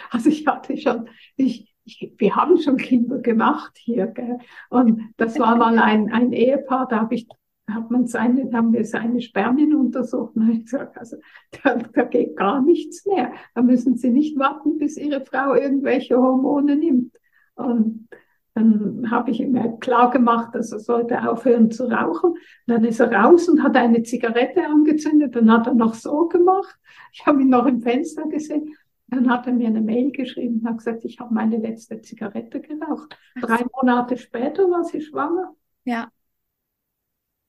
also 0.10 0.30
ich 0.30 0.46
hatte 0.48 0.78
schon, 0.78 1.10
ich, 1.36 1.74
ich, 1.84 2.14
wir 2.18 2.36
haben 2.36 2.58
schon 2.58 2.78
Kinder 2.78 3.20
gemacht 3.20 3.78
hier, 3.78 4.08
gell? 4.08 4.38
und 4.70 5.02
das 5.18 5.40
war 5.40 5.56
mal 5.56 5.78
ein, 5.80 6.12
ein 6.12 6.32
Ehepaar, 6.32 6.88
da 6.88 7.02
habe 7.02 7.16
ich 7.16 7.28
hat 7.74 7.92
man 7.92 8.08
seine, 8.08 8.52
haben 8.54 8.74
wir 8.74 8.86
seine 8.86 9.22
Spermien 9.22 9.76
untersucht 9.76 10.36
und 10.36 10.50
ich 10.50 10.64
gesagt, 10.66 10.98
also 10.98 11.18
da, 11.64 11.76
da 11.76 12.04
geht 12.04 12.36
gar 12.36 12.62
nichts 12.62 13.06
mehr. 13.06 13.34
Da 13.56 13.62
müssen 13.62 13.98
Sie 13.98 14.10
nicht 14.10 14.38
warten, 14.38 14.78
bis 14.78 14.98
Ihre 14.98 15.26
Frau 15.26 15.56
irgendwelche 15.56 16.18
Hormone 16.18 16.76
nimmt. 16.76 17.18
Und 17.56 18.08
dann 18.54 19.10
habe 19.10 19.32
ich 19.32 19.40
ihm 19.40 19.80
klar 19.80 20.12
gemacht, 20.12 20.54
dass 20.54 20.72
er 20.72 20.80
sollte 20.80 21.30
aufhören 21.30 21.72
zu 21.72 21.86
rauchen. 21.86 22.36
dann 22.68 22.84
ist 22.84 23.00
er 23.00 23.12
raus 23.12 23.48
und 23.48 23.64
hat 23.64 23.78
eine 23.78 24.04
Zigarette 24.04 24.66
angezündet. 24.66 25.36
Dann 25.36 25.52
hat 25.52 25.68
er 25.68 25.74
noch 25.74 25.94
so 25.94 26.28
gemacht. 26.28 26.78
Ich 27.14 27.26
habe 27.26 27.42
ihn 27.42 27.50
noch 27.50 27.66
im 27.66 27.82
Fenster 27.82 28.28
gesehen. 28.28 28.76
Dann 29.08 29.30
hat 29.30 29.48
er 29.48 29.54
mir 29.54 29.68
eine 29.68 29.82
Mail 29.82 30.12
geschrieben 30.12 30.60
und 30.60 30.68
hat 30.68 30.78
gesagt, 30.80 31.06
ich 31.06 31.20
habe 31.20 31.34
meine 31.34 31.58
letzte 31.58 32.02
Zigarette 32.02 32.62
geraucht. 32.62 33.18
Drei 33.40 33.66
Monate 33.76 34.18
später 34.18 34.70
war 34.70 34.84
sie 34.84 35.02
schwanger. 35.02 35.54
Ja. 35.86 36.10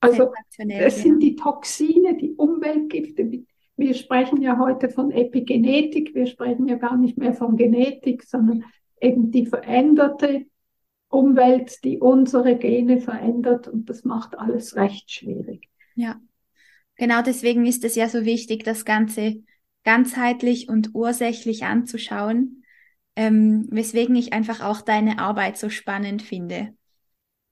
Also 0.02 0.32
das 0.56 1.00
sind 1.00 1.20
die 1.22 1.36
Toxine, 1.36 2.16
die 2.16 2.32
Umweltgifte. 2.32 3.44
Wir 3.76 3.94
sprechen 3.94 4.42
ja 4.42 4.58
heute 4.58 4.90
von 4.90 5.10
Epigenetik, 5.12 6.14
wir 6.14 6.26
sprechen 6.26 6.66
ja 6.66 6.76
gar 6.76 6.96
nicht 6.96 7.16
mehr 7.18 7.34
von 7.34 7.56
Genetik, 7.56 8.24
sondern 8.24 8.64
eben 9.00 9.30
die 9.30 9.46
veränderte 9.46 10.46
Umwelt, 11.08 11.84
die 11.84 11.98
unsere 11.98 12.56
Gene 12.56 13.00
verändert 13.00 13.68
und 13.68 13.88
das 13.88 14.04
macht 14.04 14.38
alles 14.38 14.76
recht 14.76 15.10
schwierig. 15.10 15.68
Ja, 15.94 16.20
genau 16.96 17.22
deswegen 17.22 17.64
ist 17.66 17.84
es 17.84 17.94
ja 17.94 18.08
so 18.08 18.24
wichtig, 18.24 18.64
das 18.64 18.84
Ganze 18.84 19.42
ganzheitlich 19.84 20.68
und 20.68 20.90
ursächlich 20.94 21.64
anzuschauen. 21.64 22.64
ähm, 23.14 23.66
weswegen 23.70 24.16
ich 24.16 24.32
einfach 24.32 24.62
auch 24.62 24.80
deine 24.80 25.18
Arbeit 25.18 25.58
so 25.58 25.68
spannend 25.68 26.22
finde. 26.22 26.74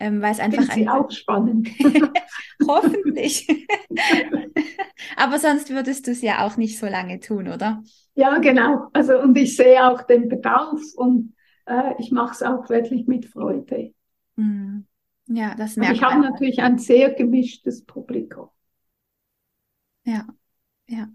Ähm, 0.00 0.22
weil 0.22 0.32
es 0.32 0.40
einfach 0.40 0.62
Find 0.62 0.72
sie 0.72 0.88
ein... 0.88 0.88
auch 0.88 1.10
spannend. 1.10 1.68
Hoffentlich. 2.66 3.46
Aber 5.16 5.38
sonst 5.38 5.68
würdest 5.70 6.06
du 6.06 6.12
es 6.12 6.22
ja 6.22 6.46
auch 6.46 6.56
nicht 6.56 6.78
so 6.78 6.86
lange 6.86 7.20
tun, 7.20 7.48
oder? 7.48 7.82
Ja, 8.14 8.38
genau. 8.38 8.88
Also 8.92 9.20
und 9.20 9.36
ich 9.36 9.56
sehe 9.56 9.86
auch 9.86 10.02
den 10.02 10.28
Bedarf 10.28 10.80
und 10.96 11.34
äh, 11.66 11.92
ich 11.98 12.10
mache 12.10 12.32
es 12.32 12.42
auch 12.42 12.68
wirklich 12.70 13.06
mit 13.06 13.26
Freude. 13.26 13.92
Mhm. 14.36 14.86
Ja, 15.26 15.54
das 15.54 15.76
Und 15.76 15.80
merkt 15.82 15.96
ich 15.96 16.02
habe 16.02 16.20
natürlich 16.20 16.60
ein 16.60 16.78
sehr 16.78 17.12
gemischtes 17.12 17.84
Publikum. 17.84 18.48
Ja, 20.04 20.26
ja. 20.88 21.08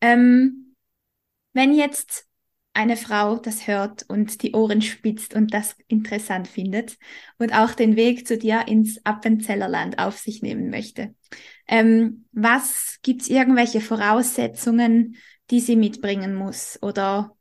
Ähm, 0.00 0.76
wenn 1.54 1.72
jetzt 1.72 2.25
eine 2.76 2.96
Frau 2.96 3.36
das 3.36 3.66
hört 3.66 4.04
und 4.08 4.42
die 4.42 4.52
Ohren 4.52 4.82
spitzt 4.82 5.34
und 5.34 5.52
das 5.54 5.76
interessant 5.88 6.48
findet 6.48 6.98
und 7.38 7.52
auch 7.54 7.72
den 7.72 7.96
Weg 7.96 8.26
zu 8.26 8.38
dir 8.38 8.68
ins 8.68 9.04
Appenzellerland 9.04 9.98
auf 9.98 10.18
sich 10.18 10.42
nehmen 10.42 10.70
möchte, 10.70 11.14
ähm, 11.66 12.26
was 12.32 12.98
gibt's 13.02 13.28
irgendwelche 13.28 13.80
Voraussetzungen, 13.80 15.16
die 15.50 15.60
sie 15.60 15.76
mitbringen 15.76 16.34
muss 16.34 16.78
oder 16.82 17.36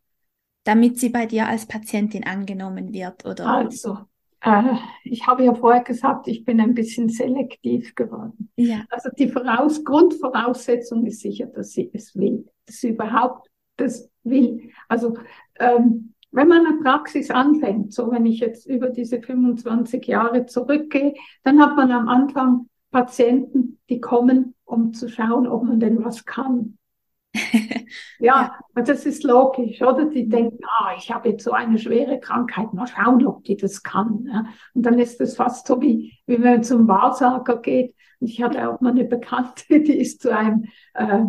damit 0.63 0.99
sie 0.99 1.09
bei 1.09 1.25
dir 1.25 1.47
als 1.47 1.67
Patientin 1.67 2.25
angenommen 2.25 2.93
wird 2.93 3.25
oder? 3.25 3.45
Also, 3.45 3.99
äh, 4.41 4.75
ich 5.03 5.27
habe 5.27 5.43
ja 5.43 5.53
vorher 5.53 5.83
gesagt, 5.83 6.27
ich 6.27 6.45
bin 6.45 6.59
ein 6.59 6.73
bisschen 6.73 7.09
selektiv 7.09 7.95
geworden. 7.95 8.51
Ja, 8.57 8.85
Also 8.89 9.09
die 9.17 9.27
Voraus 9.27 9.83
Grundvoraussetzung 9.83 11.05
ist 11.05 11.21
sicher, 11.21 11.47
dass 11.47 11.71
sie 11.71 11.89
es 11.93 12.15
will, 12.15 12.45
dass 12.65 12.77
sie 12.77 12.89
überhaupt 12.89 13.49
das 13.77 14.09
will. 14.25 14.71
Also 14.87 15.17
ähm, 15.59 16.13
wenn 16.31 16.47
man 16.49 16.65
eine 16.65 16.81
Praxis 16.81 17.31
anfängt, 17.31 17.93
so 17.93 18.11
wenn 18.11 18.25
ich 18.25 18.39
jetzt 18.39 18.65
über 18.65 18.89
diese 18.89 19.21
25 19.21 20.05
Jahre 20.05 20.45
zurückgehe, 20.45 21.13
dann 21.43 21.61
hat 21.61 21.77
man 21.77 21.91
am 21.91 22.09
Anfang 22.09 22.67
Patienten, 22.91 23.79
die 23.89 24.01
kommen, 24.01 24.53
um 24.65 24.93
zu 24.93 25.07
schauen, 25.07 25.47
ob 25.47 25.63
man 25.63 25.79
denn 25.79 26.03
was 26.03 26.25
kann. 26.25 26.77
Ja, 28.19 28.55
und 28.73 28.87
das 28.87 29.05
ist 29.05 29.23
logisch, 29.23 29.81
oder? 29.81 30.05
Die 30.05 30.27
denken, 30.27 30.59
ah, 30.79 30.93
ich 30.97 31.11
habe 31.11 31.29
jetzt 31.29 31.43
so 31.43 31.51
eine 31.51 31.77
schwere 31.77 32.19
Krankheit, 32.19 32.73
mal 32.73 32.87
schauen, 32.87 33.25
ob 33.25 33.43
die 33.43 33.57
das 33.57 33.83
kann. 33.83 34.25
Ja? 34.25 34.45
Und 34.73 34.85
dann 34.85 34.99
ist 34.99 35.19
es 35.21 35.35
fast 35.35 35.67
so 35.67 35.81
wie, 35.81 36.17
wie 36.25 36.41
wenn 36.41 36.53
man 36.53 36.63
zum 36.63 36.87
Wahrsager 36.87 37.57
geht. 37.57 37.93
Und 38.19 38.29
ich 38.29 38.41
hatte 38.41 38.69
auch 38.69 38.79
mal 38.81 38.91
eine 38.91 39.03
Bekannte, 39.03 39.63
die 39.81 39.97
ist 39.97 40.21
zu 40.21 40.35
einem 40.35 40.65
äh, 40.93 41.25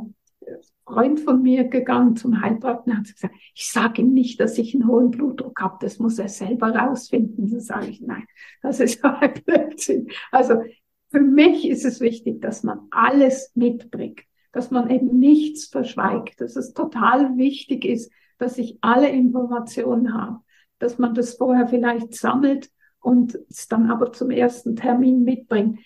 Freund 0.87 1.21
von 1.21 1.43
mir 1.43 1.65
gegangen, 1.65 2.17
zum 2.17 2.41
Heilpraktiker, 2.41 2.93
und 2.93 2.99
hat 2.99 3.13
gesagt, 3.13 3.35
ich 3.55 3.71
sage 3.71 4.03
ihm 4.03 4.15
nicht, 4.15 4.41
dass 4.41 4.57
ich 4.57 4.75
einen 4.75 4.87
hohen 4.87 5.11
Blutdruck 5.11 5.61
habe, 5.61 5.77
das 5.81 5.99
muss 5.99 6.19
er 6.19 6.29
selber 6.29 6.71
rausfinden. 6.71 7.51
Dann 7.51 7.61
sage 7.61 7.89
ich, 7.89 8.01
nein, 8.01 8.25
das 8.63 8.81
ist 8.81 9.05
ein 9.05 9.35
Blödsinn. 9.45 10.09
Also 10.31 10.63
für 11.11 11.21
mich 11.21 11.69
ist 11.69 11.85
es 11.85 12.01
wichtig, 12.01 12.41
dass 12.41 12.63
man 12.63 12.81
alles 12.91 13.53
mitbringt 13.55 14.23
dass 14.57 14.71
man 14.71 14.89
eben 14.89 15.19
nichts 15.19 15.67
verschweigt, 15.67 16.41
dass 16.41 16.57
es 16.57 16.73
total 16.73 17.37
wichtig 17.37 17.85
ist, 17.85 18.11
dass 18.39 18.57
ich 18.57 18.79
alle 18.81 19.11
Informationen 19.11 20.15
habe, 20.15 20.41
dass 20.79 20.99
man 20.99 21.13
das 21.13 21.35
vorher 21.35 21.69
vielleicht 21.69 22.15
sammelt 22.15 22.71
und 22.99 23.39
es 23.51 23.69
dann 23.69 23.91
aber 23.91 24.13
zum 24.13 24.31
ersten 24.31 24.75
Termin 24.75 25.25
mitbringt. 25.25 25.81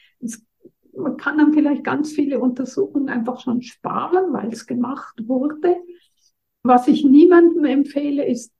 Man 0.96 1.16
kann 1.16 1.38
dann 1.38 1.52
vielleicht 1.52 1.84
ganz 1.84 2.12
viele 2.12 2.40
Untersuchungen 2.40 3.08
einfach 3.08 3.40
schon 3.40 3.62
sparen, 3.62 4.32
weil 4.32 4.52
es 4.52 4.66
gemacht 4.66 5.26
wurde. 5.26 5.76
Was 6.62 6.88
ich 6.88 7.04
niemandem 7.04 7.64
empfehle, 7.64 8.26
ist 8.26 8.52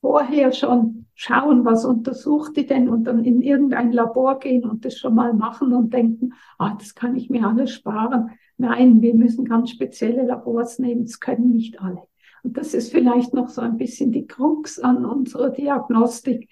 vorher 0.00 0.52
schon 0.52 1.06
schauen, 1.14 1.64
was 1.64 1.84
untersucht 1.84 2.56
die 2.56 2.66
denn 2.66 2.88
und 2.88 3.04
dann 3.04 3.24
in 3.24 3.42
irgendein 3.42 3.92
Labor 3.92 4.38
gehen 4.38 4.64
und 4.64 4.84
das 4.84 4.98
schon 4.98 5.14
mal 5.14 5.32
machen 5.32 5.72
und 5.72 5.92
denken, 5.92 6.32
ah, 6.58 6.74
das 6.76 6.94
kann 6.94 7.16
ich 7.16 7.30
mir 7.30 7.46
alles 7.46 7.70
sparen. 7.70 8.30
Nein, 8.56 9.00
wir 9.00 9.14
müssen 9.14 9.44
ganz 9.44 9.70
spezielle 9.70 10.26
Labors 10.26 10.78
nehmen, 10.78 11.04
das 11.04 11.20
können 11.20 11.52
nicht 11.52 11.80
alle. 11.80 12.02
Und 12.42 12.56
das 12.56 12.74
ist 12.74 12.90
vielleicht 12.90 13.34
noch 13.34 13.48
so 13.48 13.60
ein 13.60 13.76
bisschen 13.76 14.10
die 14.10 14.26
Krux 14.26 14.80
an 14.80 15.04
unserer 15.04 15.50
Diagnostik. 15.50 16.48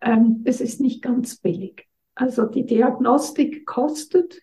Ähm, 0.00 0.42
es 0.44 0.60
ist 0.60 0.80
nicht 0.80 1.02
ganz 1.02 1.36
billig. 1.36 1.86
Also 2.14 2.46
die 2.46 2.64
Diagnostik 2.64 3.66
kostet 3.66 4.40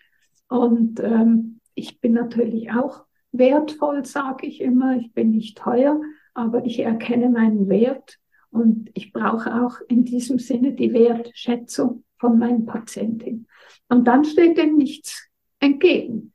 und 0.54 1.00
ähm, 1.00 1.60
ich 1.74 2.00
bin 2.00 2.14
natürlich 2.14 2.72
auch 2.72 3.06
wertvoll, 3.32 4.06
sage 4.06 4.46
ich 4.46 4.62
immer. 4.62 4.98
Ich 4.98 5.12
bin 5.12 5.32
nicht 5.32 5.58
teuer, 5.58 6.00
aber 6.36 6.64
ich 6.64 6.78
erkenne 6.78 7.30
meinen 7.30 7.70
Wert 7.70 8.20
und 8.52 8.92
ich 8.94 9.12
brauche 9.12 9.66
auch 9.66 9.78
in 9.88 10.06
diesem 10.06 10.38
Sinne 10.38 10.74
die 10.74 10.94
Wertschätzung 10.94 12.04
von 12.20 12.38
meinen 12.38 12.68
Patientinnen. 12.68 13.48
Und 13.90 14.06
dann 14.06 14.26
steht 14.26 14.60
dem 14.60 14.78
nichts 14.78 15.28
entgegen. 15.60 16.34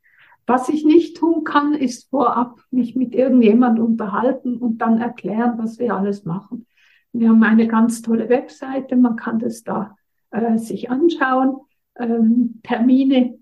Was 0.49 0.69
ich 0.69 0.85
nicht 0.85 1.19
tun 1.19 1.45
kann, 1.45 1.75
ist 1.75 2.11
vorab 2.11 2.61
mich 2.73 2.97
mit 2.97 3.15
irgendjemand 3.15 3.79
unterhalten 3.79 4.57
und 4.57 4.79
dann 4.79 5.01
erklären, 5.01 5.59
was 5.59 5.79
wir 5.79 5.95
alles 5.95 6.25
machen. 6.25 6.67
Wir 7.13 7.29
haben 7.29 7.45
eine 7.45 7.69
ganz 7.69 8.03
tolle 8.03 8.29
Webseite, 8.29 8.97
man 8.97 9.15
kann 9.15 9.39
das 9.39 9.63
da 9.63 9.97
äh, 10.33 10.59
sich 10.59 10.91
anschauen. 10.91 11.59
Ähm, 11.97 12.61
Termine 12.65 13.38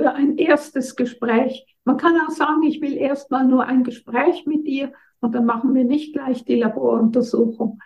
für 0.00 0.12
ein 0.14 0.38
erstes 0.38 0.96
Gespräch. 0.96 1.66
Man 1.84 1.98
kann 1.98 2.18
auch 2.26 2.30
sagen, 2.30 2.62
ich 2.62 2.80
will 2.80 2.96
erstmal 2.96 3.46
nur 3.46 3.66
ein 3.66 3.84
Gespräch 3.84 4.46
mit 4.46 4.66
dir 4.66 4.94
und 5.20 5.34
dann 5.34 5.44
machen 5.44 5.74
wir 5.74 5.84
nicht 5.84 6.14
gleich 6.14 6.42
die 6.46 6.54
Laboruntersuchung. 6.54 7.80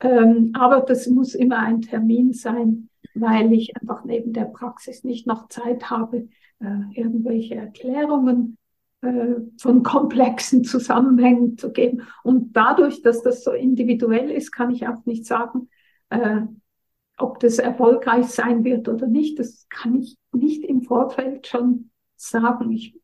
Ähm, 0.00 0.50
aber 0.54 0.80
das 0.80 1.06
muss 1.06 1.36
immer 1.36 1.60
ein 1.60 1.80
Termin 1.80 2.32
sein, 2.32 2.88
weil 3.14 3.52
ich 3.52 3.76
einfach 3.76 4.04
neben 4.04 4.32
der 4.32 4.46
Praxis 4.46 5.04
nicht 5.04 5.28
noch 5.28 5.46
Zeit 5.46 5.88
habe, 5.88 6.28
äh, 6.58 7.00
irgendwelche 7.00 7.54
Erklärungen 7.54 8.58
äh, 9.02 9.36
von 9.60 9.84
komplexen 9.84 10.64
Zusammenhängen 10.64 11.56
zu 11.56 11.70
geben. 11.70 12.02
Und 12.24 12.56
dadurch, 12.56 13.02
dass 13.02 13.22
das 13.22 13.44
so 13.44 13.52
individuell 13.52 14.32
ist, 14.32 14.50
kann 14.50 14.72
ich 14.72 14.88
auch 14.88 15.06
nicht 15.06 15.26
sagen, 15.26 15.68
äh, 16.10 16.40
ob 17.22 17.40
das 17.40 17.58
erfolgreich 17.58 18.26
sein 18.26 18.64
wird 18.64 18.88
oder 18.88 19.06
nicht. 19.06 19.38
Das 19.38 19.66
kann 19.68 20.00
ich 20.00 20.16
nicht 20.32 20.64
im 20.64 20.82
Vorfeld 20.82 21.46
schon 21.46 21.90
sagen. 22.16 22.72
Ich 22.72 22.98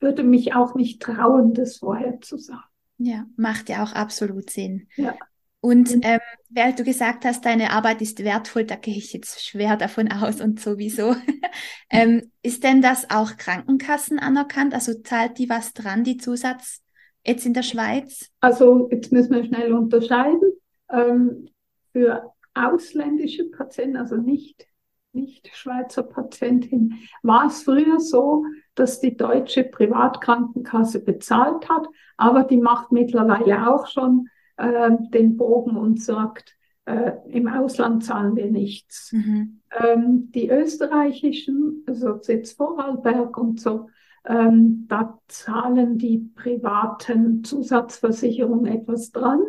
würde 0.00 0.22
mich 0.22 0.54
auch 0.54 0.74
nicht 0.74 1.02
trauen, 1.02 1.54
das 1.54 1.78
vorher 1.78 2.20
zu 2.20 2.38
sagen. 2.38 2.62
Ja, 2.98 3.26
macht 3.36 3.68
ja 3.68 3.82
auch 3.82 3.92
absolut 3.92 4.50
Sinn. 4.50 4.88
Ja. 4.96 5.14
Und 5.60 5.92
ähm, 6.02 6.20
weil 6.50 6.74
du 6.74 6.84
gesagt 6.84 7.24
hast, 7.24 7.44
deine 7.44 7.70
Arbeit 7.72 8.00
ist 8.00 8.22
wertvoll, 8.22 8.64
da 8.64 8.76
gehe 8.76 8.96
ich 8.96 9.12
jetzt 9.12 9.44
schwer 9.44 9.76
davon 9.76 10.12
aus 10.12 10.40
und 10.40 10.60
sowieso. 10.60 11.16
ähm, 11.90 12.30
ist 12.42 12.62
denn 12.62 12.82
das 12.82 13.10
auch 13.10 13.36
Krankenkassen 13.36 14.18
anerkannt? 14.18 14.74
Also 14.74 14.94
zahlt 14.94 15.38
die 15.38 15.48
was 15.48 15.72
dran, 15.72 16.04
die 16.04 16.18
Zusatz 16.18 16.82
jetzt 17.24 17.46
in 17.46 17.54
der 17.54 17.64
Schweiz? 17.64 18.30
Also 18.40 18.88
jetzt 18.92 19.10
müssen 19.10 19.34
wir 19.34 19.44
schnell 19.44 19.72
unterscheiden. 19.72 20.52
Ähm, 20.88 21.48
für 21.92 22.32
ausländische 22.56 23.44
Patienten, 23.44 23.96
also 23.96 24.16
nicht, 24.16 24.66
nicht 25.12 25.48
Schweizer 25.54 26.02
Patientin, 26.02 26.94
war 27.22 27.46
es 27.46 27.62
früher 27.62 28.00
so, 28.00 28.44
dass 28.74 29.00
die 29.00 29.16
deutsche 29.16 29.64
Privatkrankenkasse 29.64 31.02
bezahlt 31.02 31.68
hat, 31.68 31.86
aber 32.16 32.44
die 32.44 32.58
macht 32.58 32.92
mittlerweile 32.92 33.70
auch 33.70 33.86
schon 33.86 34.28
äh, 34.56 34.90
den 35.10 35.36
Bogen 35.36 35.76
und 35.76 36.02
sagt, 36.02 36.56
äh, 36.86 37.12
im 37.28 37.48
Ausland 37.48 38.04
zahlen 38.04 38.36
wir 38.36 38.50
nichts. 38.50 39.12
Mhm. 39.12 39.60
Ähm, 39.72 40.30
die 40.32 40.48
österreichischen, 40.48 41.84
also 41.86 42.20
jetzt 42.26 42.56
Vorarlberg 42.56 43.36
und 43.36 43.60
so, 43.60 43.88
ähm, 44.24 44.86
da 44.88 45.18
zahlen 45.28 45.98
die 45.98 46.18
privaten 46.34 47.44
Zusatzversicherungen 47.44 48.66
etwas 48.66 49.12
dran. 49.12 49.40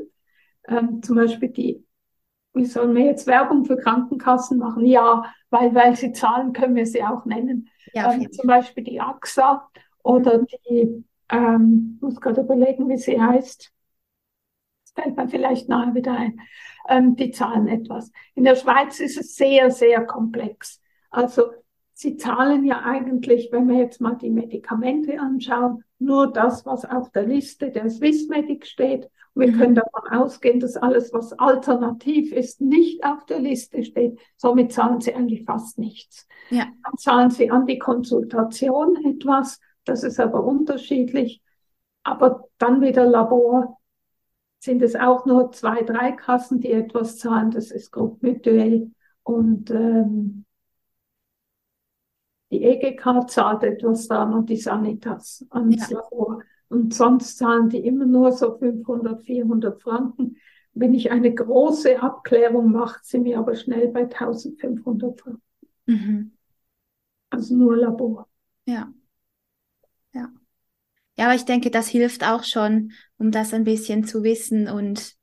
Ähm, 0.68 1.02
zum 1.02 1.16
Beispiel 1.16 1.50
die, 1.50 1.84
wie 2.58 2.66
sollen 2.66 2.96
wir 2.96 3.06
jetzt 3.06 3.28
Werbung 3.28 3.66
für 3.66 3.78
Krankenkassen 3.78 4.58
machen? 4.58 4.86
Ja, 4.86 5.34
weil, 5.50 5.74
weil 5.76 5.96
sie 5.96 6.12
zahlen, 6.12 6.54
können 6.54 6.76
wir 6.76 6.86
sie 6.86 7.04
auch 7.04 7.26
nennen. 7.26 7.70
Ja, 7.94 8.12
Ähm, 8.12 8.32
zum 8.32 8.48
Beispiel 8.48 8.84
die 8.84 9.00
AXA 9.02 9.70
oder 10.04 10.40
die, 10.44 11.04
ähm, 11.30 11.94
ich 11.96 12.02
muss 12.02 12.22
gerade 12.22 12.42
überlegen, 12.42 12.90
wie 12.90 12.98
sie 12.98 13.22
heißt. 13.22 13.72
Das 14.86 15.04
fällt 15.04 15.18
mir 15.18 15.30
vielleicht 15.30 15.70
nachher 15.70 15.94
wieder 15.96 16.14
ein. 16.14 16.40
Ähm, 16.90 17.16
die 17.16 17.32
zahlen 17.32 17.68
etwas. 17.68 18.12
In 18.36 18.44
der 18.44 18.56
Schweiz 18.56 19.00
ist 19.00 19.18
es 19.18 19.36
sehr, 19.36 19.72
sehr 19.72 20.06
komplex. 20.06 20.82
Also 21.10 21.52
sie 21.94 22.18
zahlen 22.18 22.66
ja 22.66 22.82
eigentlich, 22.84 23.50
wenn 23.52 23.68
wir 23.68 23.78
jetzt 23.78 24.02
mal 24.02 24.16
die 24.16 24.30
Medikamente 24.30 25.20
anschauen, 25.20 25.84
nur 26.00 26.32
das, 26.32 26.66
was 26.66 26.86
auf 26.86 27.12
der 27.12 27.24
Liste 27.26 27.72
der 27.72 27.90
Swissmedic 27.90 28.66
steht. 28.68 29.10
Wir 29.36 29.50
Mhm. 29.50 29.58
können 29.58 29.76
davon 29.76 30.10
ausgehen, 30.12 30.60
dass 30.60 30.78
alles, 30.78 31.14
was 31.14 31.34
alternativ 31.34 32.32
ist, 32.32 32.60
nicht 32.62 33.04
auf 33.04 33.26
der 33.26 33.40
Liste 33.40 33.84
steht. 33.84 34.20
Somit 34.36 34.72
zahlen 34.74 35.00
sie 35.02 35.14
eigentlich 35.14 35.46
fast 35.46 35.78
nichts. 35.78 36.28
Ja. 36.50 36.66
Dann 36.84 36.98
zahlen 36.98 37.30
sie 37.30 37.52
an 37.52 37.66
die 37.68 37.78
Konsultation 37.80 38.96
etwas. 39.06 39.60
Das 39.86 40.04
ist 40.04 40.20
aber 40.20 40.44
unterschiedlich. 40.44 41.42
Aber 42.04 42.46
dann 42.58 42.82
wieder 42.82 43.06
Laborzertifikate 43.06 43.78
sind 44.60 44.82
es 44.82 44.96
auch 44.96 45.26
nur 45.26 45.52
zwei, 45.52 45.84
drei 45.84 46.14
Kassen, 46.14 46.60
die 46.60 46.72
etwas 46.72 47.18
zahlen. 47.20 47.52
Das 47.52 47.70
ist 47.72 47.92
Gruppmutuell 47.92 48.92
und 49.24 49.70
ähm, 49.72 50.46
die 52.52 52.64
EGK 52.64 53.28
zahlt 53.28 53.64
etwas 53.64 54.08
dann 54.08 54.34
und 54.34 54.50
die 54.50 54.58
Sanitas 54.58 55.46
ans 55.50 55.90
ja. 55.90 55.98
Labor. 55.98 56.42
Und 56.70 56.94
sonst 56.94 57.38
zahlen 57.38 57.70
die 57.70 57.86
immer 57.86 58.06
nur 58.06 58.32
so 58.32 58.58
500, 58.58 59.24
400 59.24 59.82
Franken. 59.82 60.38
Wenn 60.74 60.94
ich 60.94 61.12
eine 61.12 61.34
große 61.34 62.02
Abklärung 62.02 62.72
mache, 62.72 63.00
sind 63.04 63.26
wir 63.26 63.40
aber 63.40 63.56
schnell 63.56 63.88
bei 63.90 64.02
1500 64.02 65.20
Franken. 65.20 65.42
Mhm. 65.86 66.32
Also 67.30 67.56
nur 67.56 67.78
Labor. 67.78 68.28
Ja. 68.66 68.92
Ja. 70.14 70.30
Ja, 71.18 71.26
aber 71.26 71.36
ich 71.36 71.46
denke, 71.46 71.72
das 71.72 71.88
hilft 71.88 72.26
auch 72.26 72.44
schon, 72.44 72.92
um 73.18 73.32
das 73.32 73.54
ein 73.54 73.64
bisschen 73.64 74.04
zu 74.04 74.24
wissen 74.24 74.68
und 74.68 75.17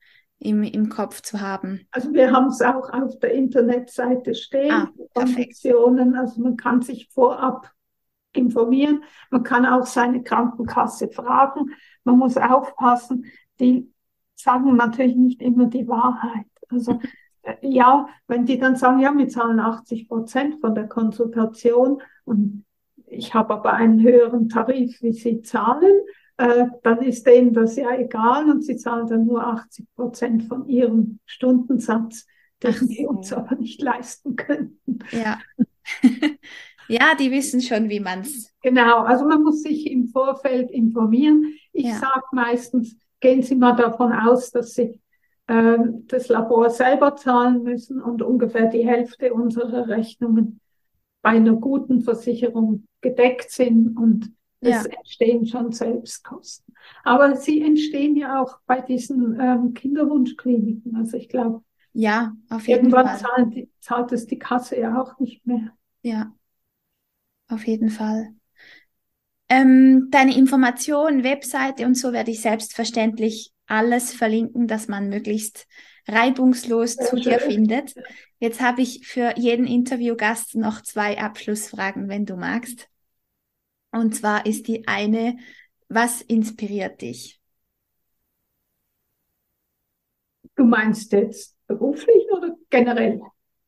im, 0.44 0.62
im 0.62 0.88
Kopf 0.88 1.22
zu 1.22 1.40
haben. 1.40 1.87
Also 1.90 2.12
wir 2.12 2.30
haben 2.30 2.48
es 2.48 2.61
auch 2.61 2.90
auf 2.90 3.18
der 3.18 3.33
Internetseite 3.33 4.35
stehen, 4.35 4.72
ah, 4.72 4.90
Konditionen. 5.14 6.14
Also 6.14 6.42
man 6.42 6.57
kann 6.57 6.83
sich 6.83 7.09
vorab 7.09 7.70
informieren. 8.33 9.04
Man 9.30 9.42
kann 9.42 9.64
auch 9.64 9.87
seine 9.87 10.22
Krankenkasse 10.22 11.09
fragen. 11.09 11.70
Man 12.04 12.18
muss 12.18 12.37
aufpassen, 12.37 13.26
die 13.59 13.90
sagen 14.35 14.76
natürlich 14.76 15.16
nicht 15.16 15.40
immer 15.40 15.66
die 15.66 15.88
Wahrheit. 15.88 16.46
Also 16.68 17.00
äh, 17.42 17.54
ja, 17.62 18.09
wenn 18.26 18.44
die 18.44 18.59
dann 18.59 18.76
sagen, 18.76 19.00
ja, 19.00 19.16
wir 19.16 19.28
zahlen 19.28 19.61
80 19.61 20.09
Prozent 20.09 20.61
von 20.61 20.74
der 20.74 20.88
Konsultation 20.88 22.02
und 22.24 22.64
ich 23.07 23.33
habe 23.33 23.54
aber 23.54 23.72
einen 23.72 24.02
höheren 24.02 24.48
Tarif, 24.48 25.00
wie 25.00 25.12
Sie 25.12 25.42
zahlen, 25.42 26.00
äh, 26.37 26.66
dann 26.83 27.03
ist 27.03 27.27
denen 27.27 27.53
das 27.53 27.77
ja 27.77 27.97
egal 27.97 28.51
und 28.51 28.64
sie 28.64 28.77
zahlen 28.77 29.07
dann 29.07 29.27
nur 29.27 29.47
80 29.47 29.87
Prozent 29.94 30.44
von 30.44 30.68
ihrem 30.68 31.20
Stundensatz, 31.27 32.27
den 32.62 32.73
so. 32.73 32.88
wir 32.88 33.11
uns 33.11 33.33
aber 33.33 33.55
nicht 33.57 33.81
leisten 33.81 34.37
könnten. 34.37 34.99
Ja. 35.12 35.38
ja, 36.88 37.14
die 37.18 37.31
wissen 37.31 37.61
schon, 37.61 37.88
wie 37.88 38.01
man 38.01 38.20
es. 38.20 38.53
Genau, 38.62 39.03
also 39.03 39.27
man 39.27 39.42
muss 39.42 39.62
sich 39.62 39.90
im 39.90 40.09
Vorfeld 40.09 40.70
informieren. 40.70 41.55
Ich 41.73 41.87
ja. 41.87 41.94
sage 41.94 42.25
meistens, 42.33 42.97
gehen 43.20 43.42
Sie 43.42 43.55
mal 43.55 43.77
davon 43.77 44.12
aus, 44.12 44.51
dass 44.51 44.75
Sie 44.75 45.01
äh, 45.47 45.79
das 46.07 46.29
Labor 46.29 46.70
selber 46.70 47.14
zahlen 47.16 47.62
müssen 47.62 48.03
und 48.03 48.23
ungefähr 48.23 48.66
die 48.66 48.87
Hälfte 48.87 49.33
unserer 49.33 49.88
Rechnungen 49.88 50.61
bei 51.23 51.31
einer 51.31 51.55
guten 51.55 52.03
Versicherung 52.03 52.87
gedeckt 53.01 53.51
sind 53.51 53.97
und 53.97 54.33
es 54.64 54.85
ja. 54.85 54.90
entstehen 54.98 55.46
schon 55.46 55.72
Selbstkosten. 55.72 56.74
Aber 57.03 57.37
sie 57.37 57.62
entstehen 57.62 58.16
ja 58.16 58.42
auch 58.42 58.59
bei 58.66 58.81
diesen 58.81 59.38
ähm, 59.40 59.74
Kinderwunschkliniken. 59.74 60.96
Also 60.96 61.16
ich 61.16 61.29
glaube, 61.29 61.62
ja, 61.92 62.33
auf 62.50 62.66
jeden 62.66 62.87
irgendwann 62.87 63.07
Fall. 63.07 63.18
Zahlt, 63.18 63.68
zahlt 63.81 64.12
es 64.12 64.27
die 64.27 64.38
Kasse 64.38 64.79
ja 64.79 65.00
auch 65.00 65.18
nicht 65.18 65.46
mehr. 65.46 65.72
Ja, 66.03 66.33
auf 67.48 67.66
jeden 67.66 67.90
Fall. 67.90 68.35
Ähm, 69.48 70.09
deine 70.11 70.37
Informationen, 70.37 71.22
Webseite 71.22 71.87
und 71.87 71.94
so 71.94 72.12
werde 72.12 72.31
ich 72.31 72.40
selbstverständlich 72.40 73.53
alles 73.66 74.12
verlinken, 74.12 74.66
dass 74.66 74.88
man 74.88 75.09
möglichst 75.09 75.66
reibungslos 76.09 76.94
Sehr 76.94 77.07
zu 77.07 77.16
schön. 77.16 77.33
dir 77.33 77.40
findet. 77.40 77.94
Jetzt 78.38 78.61
habe 78.61 78.83
ich 78.83 79.07
für 79.07 79.35
jeden 79.37 79.66
Interviewgast 79.66 80.55
noch 80.55 80.83
zwei 80.83 81.18
Abschlussfragen, 81.18 82.09
wenn 82.09 82.27
du 82.27 82.37
magst. 82.37 82.88
Und 83.94 84.12
zwar 84.16 84.44
ist 84.44 84.66
die 84.66 84.88
eine, 84.88 85.37
was 85.88 86.20
inspiriert 86.20 87.00
dich? 87.00 87.40
Du 90.57 90.64
meinst 90.64 91.12
jetzt 91.12 91.57
beruflich 91.68 92.26
oder 92.33 92.57
generell? 92.70 93.20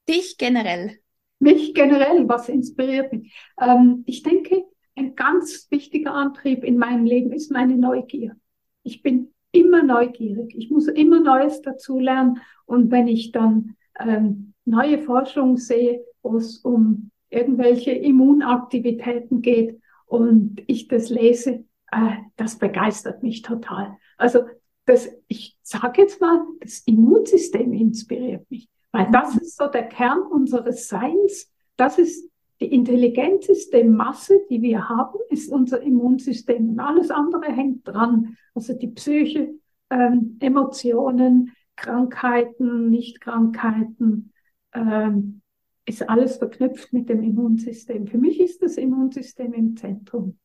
Dich 0.08 0.36
generell. 0.36 0.98
Mich 1.38 1.74
generell, 1.74 2.28
was 2.28 2.48
inspiriert 2.48 3.12
mich? 3.12 3.36
Ähm, 3.60 4.02
ich 4.06 4.24
denke, 4.24 4.64
ein 4.96 5.14
ganz 5.14 5.68
wichtiger 5.70 6.12
Antrieb 6.12 6.64
in 6.64 6.76
meinem 6.76 7.04
Leben 7.04 7.32
ist 7.32 7.52
meine 7.52 7.76
Neugier. 7.76 8.34
Ich 8.82 9.02
bin 9.02 9.32
immer 9.52 9.84
neugierig. 9.84 10.56
Ich 10.56 10.70
muss 10.70 10.88
immer 10.88 11.20
Neues 11.20 11.62
dazulernen. 11.62 12.40
Und 12.64 12.90
wenn 12.90 13.06
ich 13.06 13.30
dann 13.30 13.76
ähm, 14.00 14.54
neue 14.64 14.98
Forschung 14.98 15.56
sehe, 15.56 16.04
wo 16.22 16.36
es 16.36 16.58
um 16.58 17.12
irgendwelche 17.30 17.92
Immunaktivitäten 17.92 19.40
geht 19.40 19.80
und 20.06 20.62
ich 20.66 20.88
das 20.88 21.10
lese, 21.10 21.64
äh, 21.90 22.16
das 22.36 22.58
begeistert 22.58 23.22
mich 23.22 23.42
total. 23.42 23.96
Also 24.16 24.40
das, 24.86 25.08
ich 25.28 25.58
sage 25.62 26.02
jetzt 26.02 26.20
mal, 26.20 26.44
das 26.60 26.80
Immunsystem 26.86 27.72
inspiriert 27.72 28.48
mich, 28.50 28.68
weil 28.92 29.10
das 29.10 29.34
mhm. 29.34 29.40
ist 29.40 29.56
so 29.56 29.66
der 29.66 29.88
Kern 29.88 30.22
unseres 30.22 30.88
Seins. 30.88 31.50
Das 31.76 31.98
ist 31.98 32.30
die 32.60 32.72
intelligenteste 32.72 33.84
Masse, 33.84 34.40
die 34.48 34.62
wir 34.62 34.88
haben, 34.88 35.18
ist 35.28 35.52
unser 35.52 35.82
Immunsystem 35.82 36.70
und 36.70 36.80
alles 36.80 37.10
andere 37.10 37.52
hängt 37.52 37.86
dran. 37.86 38.36
Also 38.54 38.72
die 38.72 38.88
Psyche, 38.88 39.54
ähm, 39.90 40.38
Emotionen, 40.40 41.52
Krankheiten, 41.76 42.88
Nichtkrankheiten, 42.88 44.32
ähm, 44.72 45.42
ist 45.86 46.08
alles 46.08 46.36
verknüpft 46.36 46.92
mit 46.92 47.08
dem 47.08 47.22
Immunsystem. 47.22 48.06
Für 48.06 48.18
mich 48.18 48.40
ist 48.40 48.60
das 48.62 48.76
Immunsystem 48.76 49.52
im 49.54 49.76
Zentrum. 49.76 50.38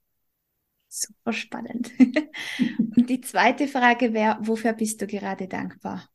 Super 0.88 1.34
spannend. 1.34 1.92
Und 2.96 3.10
die 3.10 3.22
zweite 3.22 3.68
Frage 3.68 4.14
wäre, 4.14 4.38
wofür 4.42 4.74
bist 4.74 5.02
du 5.02 5.08
gerade 5.08 5.48
dankbar? 5.48 6.08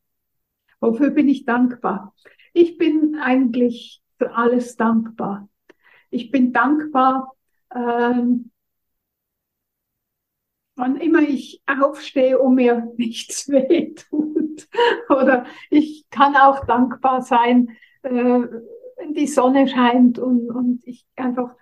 Wofür 0.81 1.11
bin 1.11 1.29
ich 1.29 1.45
dankbar? 1.45 2.15
Ich 2.53 2.79
bin 2.79 3.17
eigentlich 3.21 4.03
für 4.19 4.33
alles 4.35 4.77
dankbar. 4.77 5.49
Ich 6.11 6.31
bin 6.31 6.53
dankbar, 6.53 7.33
ähm, 7.75 8.51
wann 10.77 10.97
immer 10.97 11.21
ich 11.21 11.63
aufstehe 11.67 12.39
und 12.39 12.55
mir 12.55 12.93
nichts 12.97 13.49
weh 13.49 13.95
tut. 13.95 14.69
Oder 15.09 15.47
ich 15.71 16.07
kann 16.11 16.37
auch 16.37 16.65
dankbar 16.67 17.23
sein, 17.23 17.77
äh, 18.03 18.43
die 19.15 19.27
Sonne 19.27 19.69
scheint 19.69 20.19
und, 20.19 20.51
und 20.51 20.87
ich 20.87 21.07
einfach, 21.17 21.55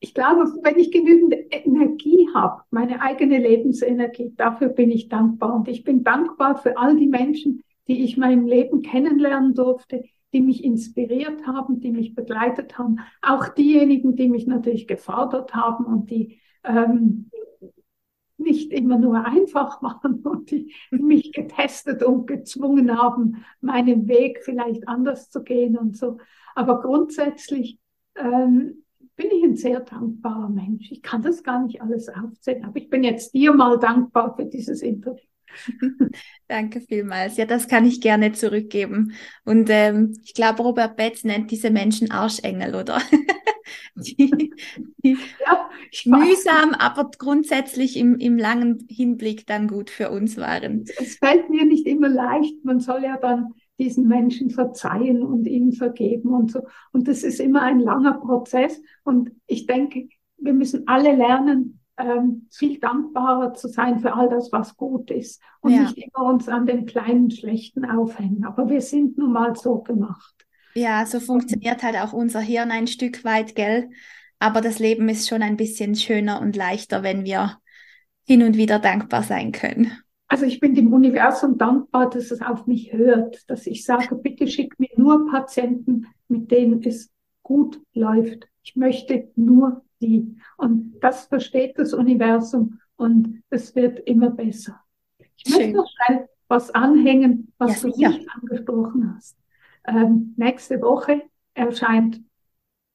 ich 0.00 0.14
glaube, 0.14 0.44
wenn 0.62 0.78
ich 0.78 0.90
genügend 0.90 1.34
Energie 1.50 2.28
habe, 2.34 2.62
meine 2.70 3.00
eigene 3.00 3.38
Lebensenergie, 3.38 4.34
dafür 4.36 4.68
bin 4.68 4.90
ich 4.90 5.08
dankbar. 5.08 5.54
Und 5.54 5.68
ich 5.68 5.84
bin 5.84 6.04
dankbar 6.04 6.56
für 6.56 6.76
all 6.76 6.96
die 6.96 7.06
Menschen, 7.06 7.62
die 7.88 8.04
ich 8.04 8.16
meinem 8.16 8.46
Leben 8.46 8.82
kennenlernen 8.82 9.54
durfte, 9.54 10.04
die 10.32 10.40
mich 10.40 10.64
inspiriert 10.64 11.46
haben, 11.46 11.80
die 11.80 11.92
mich 11.92 12.14
begleitet 12.14 12.76
haben, 12.76 12.98
auch 13.22 13.48
diejenigen, 13.48 14.16
die 14.16 14.28
mich 14.28 14.46
natürlich 14.46 14.86
gefordert 14.86 15.54
haben 15.54 15.84
und 15.84 16.10
die 16.10 16.40
ähm, 16.64 17.30
nicht 18.44 18.72
immer 18.72 18.98
nur 18.98 19.24
einfach 19.24 19.82
waren 19.82 20.20
und 20.20 20.50
die 20.50 20.72
mich 20.90 21.32
getestet 21.32 22.02
und 22.02 22.26
gezwungen 22.26 22.96
haben, 22.96 23.44
meinen 23.60 24.06
Weg 24.08 24.40
vielleicht 24.44 24.86
anders 24.88 25.30
zu 25.30 25.42
gehen 25.42 25.76
und 25.76 25.96
so. 25.96 26.18
Aber 26.54 26.80
grundsätzlich 26.80 27.78
ähm, 28.16 28.84
bin 29.16 29.30
ich 29.30 29.44
ein 29.44 29.56
sehr 29.56 29.80
dankbarer 29.80 30.48
Mensch. 30.48 30.90
Ich 30.92 31.02
kann 31.02 31.22
das 31.22 31.42
gar 31.42 31.64
nicht 31.64 31.82
alles 31.82 32.08
aufzählen, 32.08 32.64
aber 32.64 32.76
ich 32.76 32.90
bin 32.90 33.04
jetzt 33.04 33.34
dir 33.34 33.52
mal 33.52 33.78
dankbar 33.78 34.36
für 34.36 34.46
dieses 34.46 34.82
Interview. 34.82 35.26
Danke 36.48 36.80
vielmals. 36.80 37.36
Ja, 37.36 37.46
das 37.46 37.68
kann 37.68 37.86
ich 37.86 38.00
gerne 38.00 38.32
zurückgeben. 38.32 39.12
Und 39.44 39.68
ähm, 39.70 40.16
ich 40.24 40.34
glaube, 40.34 40.62
Robert 40.62 40.96
Betz 40.96 41.24
nennt 41.24 41.50
diese 41.50 41.70
Menschen 41.70 42.10
Arschengel, 42.10 42.74
oder? 42.74 43.00
die, 43.94 44.52
die 45.02 45.16
ja, 45.46 45.70
mühsam, 46.04 46.74
aber 46.74 47.10
grundsätzlich 47.18 47.96
im, 47.96 48.16
im 48.18 48.38
langen 48.38 48.86
Hinblick 48.88 49.46
dann 49.46 49.68
gut 49.68 49.90
für 49.90 50.10
uns 50.10 50.36
waren. 50.36 50.84
Es 50.98 51.16
fällt 51.16 51.50
mir 51.50 51.64
nicht 51.64 51.86
immer 51.86 52.08
leicht. 52.08 52.64
Man 52.64 52.80
soll 52.80 53.04
ja 53.04 53.16
dann 53.16 53.54
diesen 53.78 54.06
Menschen 54.06 54.50
verzeihen 54.50 55.22
und 55.22 55.46
ihnen 55.46 55.72
vergeben 55.72 56.30
und 56.30 56.50
so. 56.50 56.62
Und 56.92 57.08
das 57.08 57.22
ist 57.22 57.40
immer 57.40 57.62
ein 57.62 57.80
langer 57.80 58.14
Prozess. 58.18 58.80
Und 59.02 59.32
ich 59.46 59.66
denke, 59.66 60.08
wir 60.38 60.52
müssen 60.52 60.86
alle 60.86 61.14
lernen, 61.14 61.80
ähm, 61.96 62.48
viel 62.50 62.78
dankbarer 62.78 63.54
zu 63.54 63.68
sein 63.68 64.00
für 64.00 64.14
all 64.14 64.28
das, 64.28 64.50
was 64.52 64.76
gut 64.76 65.10
ist 65.10 65.40
und 65.60 65.72
ja. 65.72 65.82
nicht 65.82 65.98
immer 65.98 66.26
uns 66.26 66.48
an 66.48 66.66
den 66.66 66.86
kleinen 66.86 67.30
Schlechten 67.30 67.84
aufhängen. 67.84 68.44
Aber 68.44 68.68
wir 68.68 68.80
sind 68.80 69.18
nun 69.18 69.32
mal 69.32 69.54
so 69.54 69.78
gemacht. 69.78 70.46
Ja, 70.74 71.06
so 71.06 71.20
funktioniert 71.20 71.82
halt 71.82 71.96
auch 71.96 72.12
unser 72.12 72.40
Hirn 72.40 72.70
ein 72.70 72.88
Stück 72.88 73.24
weit, 73.24 73.54
gell? 73.54 73.90
Aber 74.40 74.60
das 74.60 74.80
Leben 74.80 75.08
ist 75.08 75.28
schon 75.28 75.42
ein 75.42 75.56
bisschen 75.56 75.94
schöner 75.94 76.40
und 76.40 76.56
leichter, 76.56 77.02
wenn 77.02 77.24
wir 77.24 77.58
hin 78.26 78.42
und 78.42 78.56
wieder 78.56 78.78
dankbar 78.78 79.22
sein 79.22 79.52
können. 79.52 79.92
Also 80.26 80.46
ich 80.46 80.58
bin 80.58 80.74
dem 80.74 80.92
Universum 80.92 81.58
dankbar, 81.58 82.10
dass 82.10 82.30
es 82.30 82.40
auf 82.40 82.66
mich 82.66 82.92
hört, 82.92 83.48
dass 83.48 83.66
ich 83.66 83.84
sage, 83.84 84.16
bitte 84.16 84.48
schick 84.48 84.78
mir 84.80 84.90
nur 84.96 85.30
Patienten, 85.30 86.06
mit 86.28 86.50
denen 86.50 86.82
es 86.82 87.10
gut 87.42 87.80
läuft. 87.92 88.48
Ich 88.64 88.74
möchte 88.74 89.28
nur 89.36 89.83
die. 90.00 90.36
Und 90.56 90.98
das 91.00 91.26
versteht 91.26 91.78
das 91.78 91.92
Universum 91.92 92.80
und 92.96 93.42
es 93.50 93.74
wird 93.74 94.00
immer 94.00 94.30
besser. 94.30 94.80
Ich 95.18 95.44
Schön. 95.52 95.56
möchte 95.56 95.76
noch 95.76 95.88
schnell 95.88 96.28
was 96.48 96.70
anhängen, 96.70 97.52
was 97.58 97.82
ja, 97.82 98.10
du 98.10 98.16
nicht 98.16 98.28
angesprochen 98.30 99.14
hast. 99.14 99.36
Ähm, 99.86 100.34
nächste 100.36 100.80
Woche 100.80 101.22
erscheint 101.54 102.20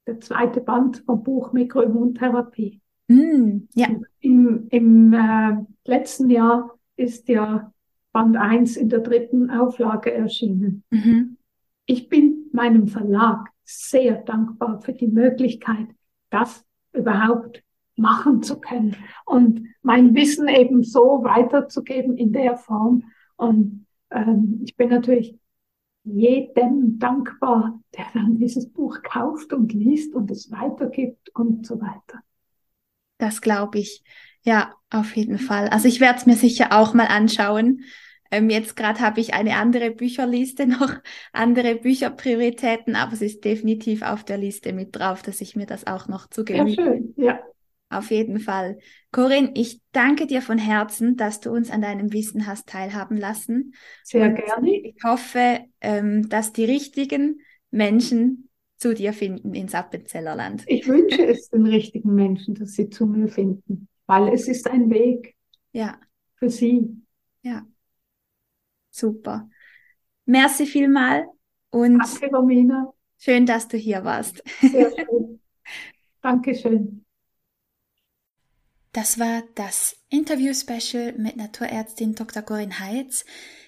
der 0.07 0.19
zweite 0.19 0.61
Band 0.61 1.03
vom 1.05 1.23
Buch 1.23 1.51
Mikroimmuntherapie. 1.53 2.81
Mm, 3.07 3.67
ja. 3.73 3.87
Im, 4.19 4.67
im 4.69 5.13
äh, 5.13 5.65
letzten 5.85 6.29
Jahr 6.29 6.77
ist 6.95 7.27
ja 7.27 7.71
Band 8.11 8.37
1 8.37 8.77
in 8.77 8.89
der 8.89 8.99
dritten 8.99 9.49
Auflage 9.49 10.13
erschienen. 10.13 10.83
Mhm. 10.89 11.37
Ich 11.85 12.09
bin 12.09 12.49
meinem 12.51 12.87
Verlag 12.87 13.49
sehr 13.63 14.15
dankbar 14.15 14.81
für 14.81 14.93
die 14.93 15.07
Möglichkeit, 15.07 15.87
das 16.29 16.65
überhaupt 16.93 17.63
machen 17.95 18.41
zu 18.41 18.59
können 18.59 18.95
und 19.25 19.67
mein 19.81 20.15
Wissen 20.15 20.47
eben 20.47 20.83
so 20.83 21.23
weiterzugeben 21.23 22.17
in 22.17 22.31
der 22.31 22.57
Form. 22.57 23.03
Und 23.35 23.85
ähm, 24.09 24.61
ich 24.63 24.75
bin 24.75 24.89
natürlich 24.89 25.35
jedem 26.03 26.97
dankbar, 26.97 27.79
der 27.95 28.05
dann 28.13 28.37
dieses 28.37 28.71
Buch 28.71 29.01
kauft 29.03 29.53
und 29.53 29.73
liest 29.73 30.15
und 30.15 30.31
es 30.31 30.49
weitergibt 30.51 31.29
und 31.35 31.65
so 31.65 31.79
weiter. 31.81 32.21
Das 33.17 33.41
glaube 33.41 33.79
ich. 33.79 34.03
Ja, 34.43 34.73
auf 34.89 35.15
jeden 35.15 35.37
Fall. 35.37 35.67
Also 35.67 35.87
ich 35.87 35.99
werde 35.99 36.19
es 36.19 36.25
mir 36.25 36.35
sicher 36.35 36.69
auch 36.71 36.93
mal 36.93 37.07
anschauen. 37.07 37.81
Ähm, 38.31 38.49
jetzt 38.49 38.75
gerade 38.75 38.99
habe 38.99 39.19
ich 39.19 39.33
eine 39.33 39.55
andere 39.55 39.91
Bücherliste 39.91 40.67
noch, 40.67 40.93
andere 41.33 41.75
Bücherprioritäten, 41.75 42.95
aber 42.95 43.13
es 43.13 43.21
ist 43.21 43.43
definitiv 43.43 44.01
auf 44.01 44.23
der 44.23 44.37
Liste 44.37 44.73
mit 44.73 44.95
drauf, 44.95 45.21
dass 45.21 45.41
ich 45.41 45.55
mir 45.55 45.65
das 45.65 45.87
auch 45.87 46.07
noch 46.07 46.29
zugebe. 46.29 46.69
Ja, 46.69 46.75
schön, 46.75 47.13
ja. 47.17 47.39
Auf 47.91 48.11
jeden 48.11 48.39
Fall. 48.39 48.77
Corinne, 49.11 49.51
ich 49.55 49.81
danke 49.93 50.27
dir 50.27 50.43
von 50.43 50.59
Herzen, 50.59 51.17
dass 51.17 51.39
du 51.39 51.49
uns 51.49 51.71
an 51.71 51.81
deinem 51.81 52.13
Wissen 52.13 52.45
hast 52.45 52.67
teilhaben 52.67 53.17
lassen. 53.17 53.73
Sehr 54.03 54.27
Und 54.27 54.35
gerne. 54.35 54.69
Ich 54.69 55.03
hoffe, 55.03 55.61
ähm, 55.81 56.29
dass 56.29 56.53
die 56.53 56.65
richtigen 56.65 57.41
Menschen 57.71 58.49
zu 58.77 58.93
dir 58.93 59.11
finden 59.11 59.55
ins 59.55 59.73
Appenzellerland. 59.73 60.63
Ich 60.67 60.87
wünsche 60.87 61.25
es 61.25 61.49
den 61.49 61.65
richtigen 61.65 62.13
Menschen, 62.13 62.53
dass 62.53 62.73
sie 62.73 62.89
zu 62.89 63.07
mir 63.07 63.27
finden, 63.27 63.87
weil 64.05 64.33
es 64.33 64.47
ist 64.47 64.69
ein 64.69 64.89
Weg. 64.91 65.35
Ja. 65.71 65.99
Für 66.35 66.49
sie. 66.49 66.87
Ja. 67.41 67.65
Super. 68.99 69.49
Merci 70.25 70.65
vielmal 70.65 71.25
und 71.71 71.99
Danke, 71.99 72.27
Romina. 72.35 72.93
schön, 73.17 73.45
dass 73.45 73.67
du 73.67 73.77
hier 73.77 74.03
warst. 74.03 74.43
Sehr 74.61 74.91
schön. 74.91 75.39
Dankeschön. 76.21 77.05
Das 78.91 79.19
war 79.19 79.43
das 79.55 79.95
Interview-Special 80.09 81.13
mit 81.13 81.37
Naturärztin 81.37 82.15
Dr. 82.15 82.41
Corinne 82.41 82.79
Heitz. 82.79 83.23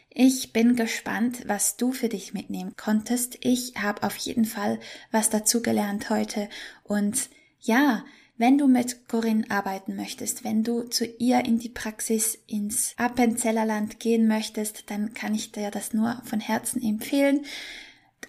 Ich 0.09 0.51
bin 0.51 0.75
gespannt, 0.75 1.47
was 1.47 1.77
du 1.77 1.93
für 1.93 2.09
dich 2.09 2.33
mitnehmen 2.33 2.75
konntest. 2.75 3.37
Ich 3.41 3.75
habe 3.77 4.03
auf 4.03 4.15
jeden 4.17 4.45
Fall 4.45 4.79
was 5.11 5.29
dazugelernt 5.29 6.09
heute. 6.09 6.49
Und 6.83 7.29
ja, 7.59 8.03
wenn 8.41 8.57
du 8.57 8.67
mit 8.67 9.07
Corinne 9.07 9.45
arbeiten 9.49 9.95
möchtest, 9.95 10.43
wenn 10.43 10.63
du 10.63 10.81
zu 10.81 11.05
ihr 11.05 11.45
in 11.45 11.59
die 11.59 11.69
Praxis 11.69 12.39
ins 12.47 12.95
Appenzellerland 12.97 13.99
gehen 13.99 14.27
möchtest, 14.27 14.89
dann 14.89 15.13
kann 15.13 15.35
ich 15.35 15.51
dir 15.51 15.69
das 15.69 15.93
nur 15.93 16.19
von 16.25 16.39
Herzen 16.39 16.81
empfehlen. 16.81 17.45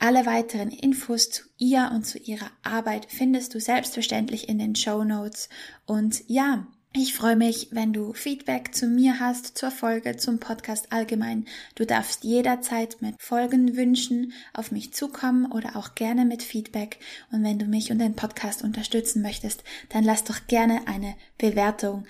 Alle 0.00 0.26
weiteren 0.26 0.70
Infos 0.70 1.30
zu 1.30 1.44
ihr 1.56 1.90
und 1.94 2.04
zu 2.04 2.18
ihrer 2.18 2.50
Arbeit 2.62 3.06
findest 3.08 3.54
du 3.54 3.60
selbstverständlich 3.60 4.50
in 4.50 4.58
den 4.58 4.76
Show 4.76 5.02
Notes. 5.02 5.48
Und 5.86 6.22
ja, 6.28 6.66
ich 6.94 7.14
freue 7.14 7.36
mich, 7.36 7.68
wenn 7.70 7.94
du 7.94 8.12
Feedback 8.12 8.74
zu 8.74 8.86
mir 8.86 9.18
hast, 9.18 9.56
zur 9.56 9.70
Folge, 9.70 10.18
zum 10.18 10.40
Podcast 10.40 10.92
allgemein. 10.92 11.46
Du 11.74 11.86
darfst 11.86 12.22
jederzeit 12.22 13.00
mit 13.00 13.14
Folgenwünschen 13.18 14.34
auf 14.52 14.72
mich 14.72 14.92
zukommen 14.92 15.50
oder 15.50 15.76
auch 15.76 15.94
gerne 15.94 16.26
mit 16.26 16.42
Feedback. 16.42 16.98
Und 17.30 17.44
wenn 17.44 17.58
du 17.58 17.64
mich 17.64 17.90
und 17.90 17.98
den 17.98 18.14
Podcast 18.14 18.62
unterstützen 18.62 19.22
möchtest, 19.22 19.64
dann 19.88 20.04
lass 20.04 20.24
doch 20.24 20.46
gerne 20.48 20.86
eine 20.86 21.14
Bewertung 21.38 22.04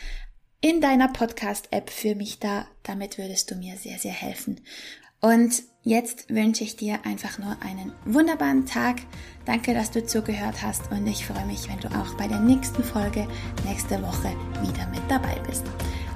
in 0.61 0.81
deiner 0.81 1.09
Podcast-App 1.09 1.89
für 1.89 2.17
mich 2.17 2.41
da. 2.41 2.67
Damit 2.83 3.19
würdest 3.19 3.53
du 3.53 3.55
mir 3.55 3.77
sehr, 3.77 3.99
sehr 3.99 4.13
helfen. 4.13 4.61
Und 5.25 5.63
jetzt 5.85 6.29
wünsche 6.31 6.65
ich 6.65 6.75
dir 6.75 6.99
einfach 7.05 7.39
nur 7.39 7.57
einen 7.61 7.93
wunderbaren 8.05 8.67
Tag. 8.67 8.97
Danke, 9.45 9.73
dass 9.73 9.93
du 9.93 10.05
zugehört 10.05 10.63
hast 10.63 10.91
und 10.91 11.07
ich 11.07 11.25
freue 11.25 11.47
mich, 11.47 11.69
wenn 11.69 11.79
du 11.79 11.89
auch 11.97 12.15
bei 12.15 12.27
der 12.27 12.41
nächsten 12.41 12.83
Folge 12.83 13.29
nächste 13.65 14.03
Woche 14.03 14.35
wieder 14.63 14.87
mit 14.89 15.03
dabei 15.09 15.37
bist. 15.47 15.65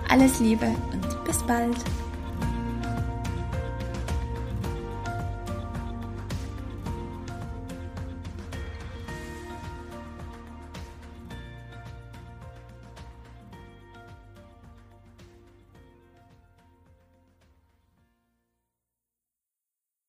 Alles 0.08 0.40
Liebe 0.40 0.66
und 0.92 1.24
bis 1.24 1.42
bald. 1.44 1.76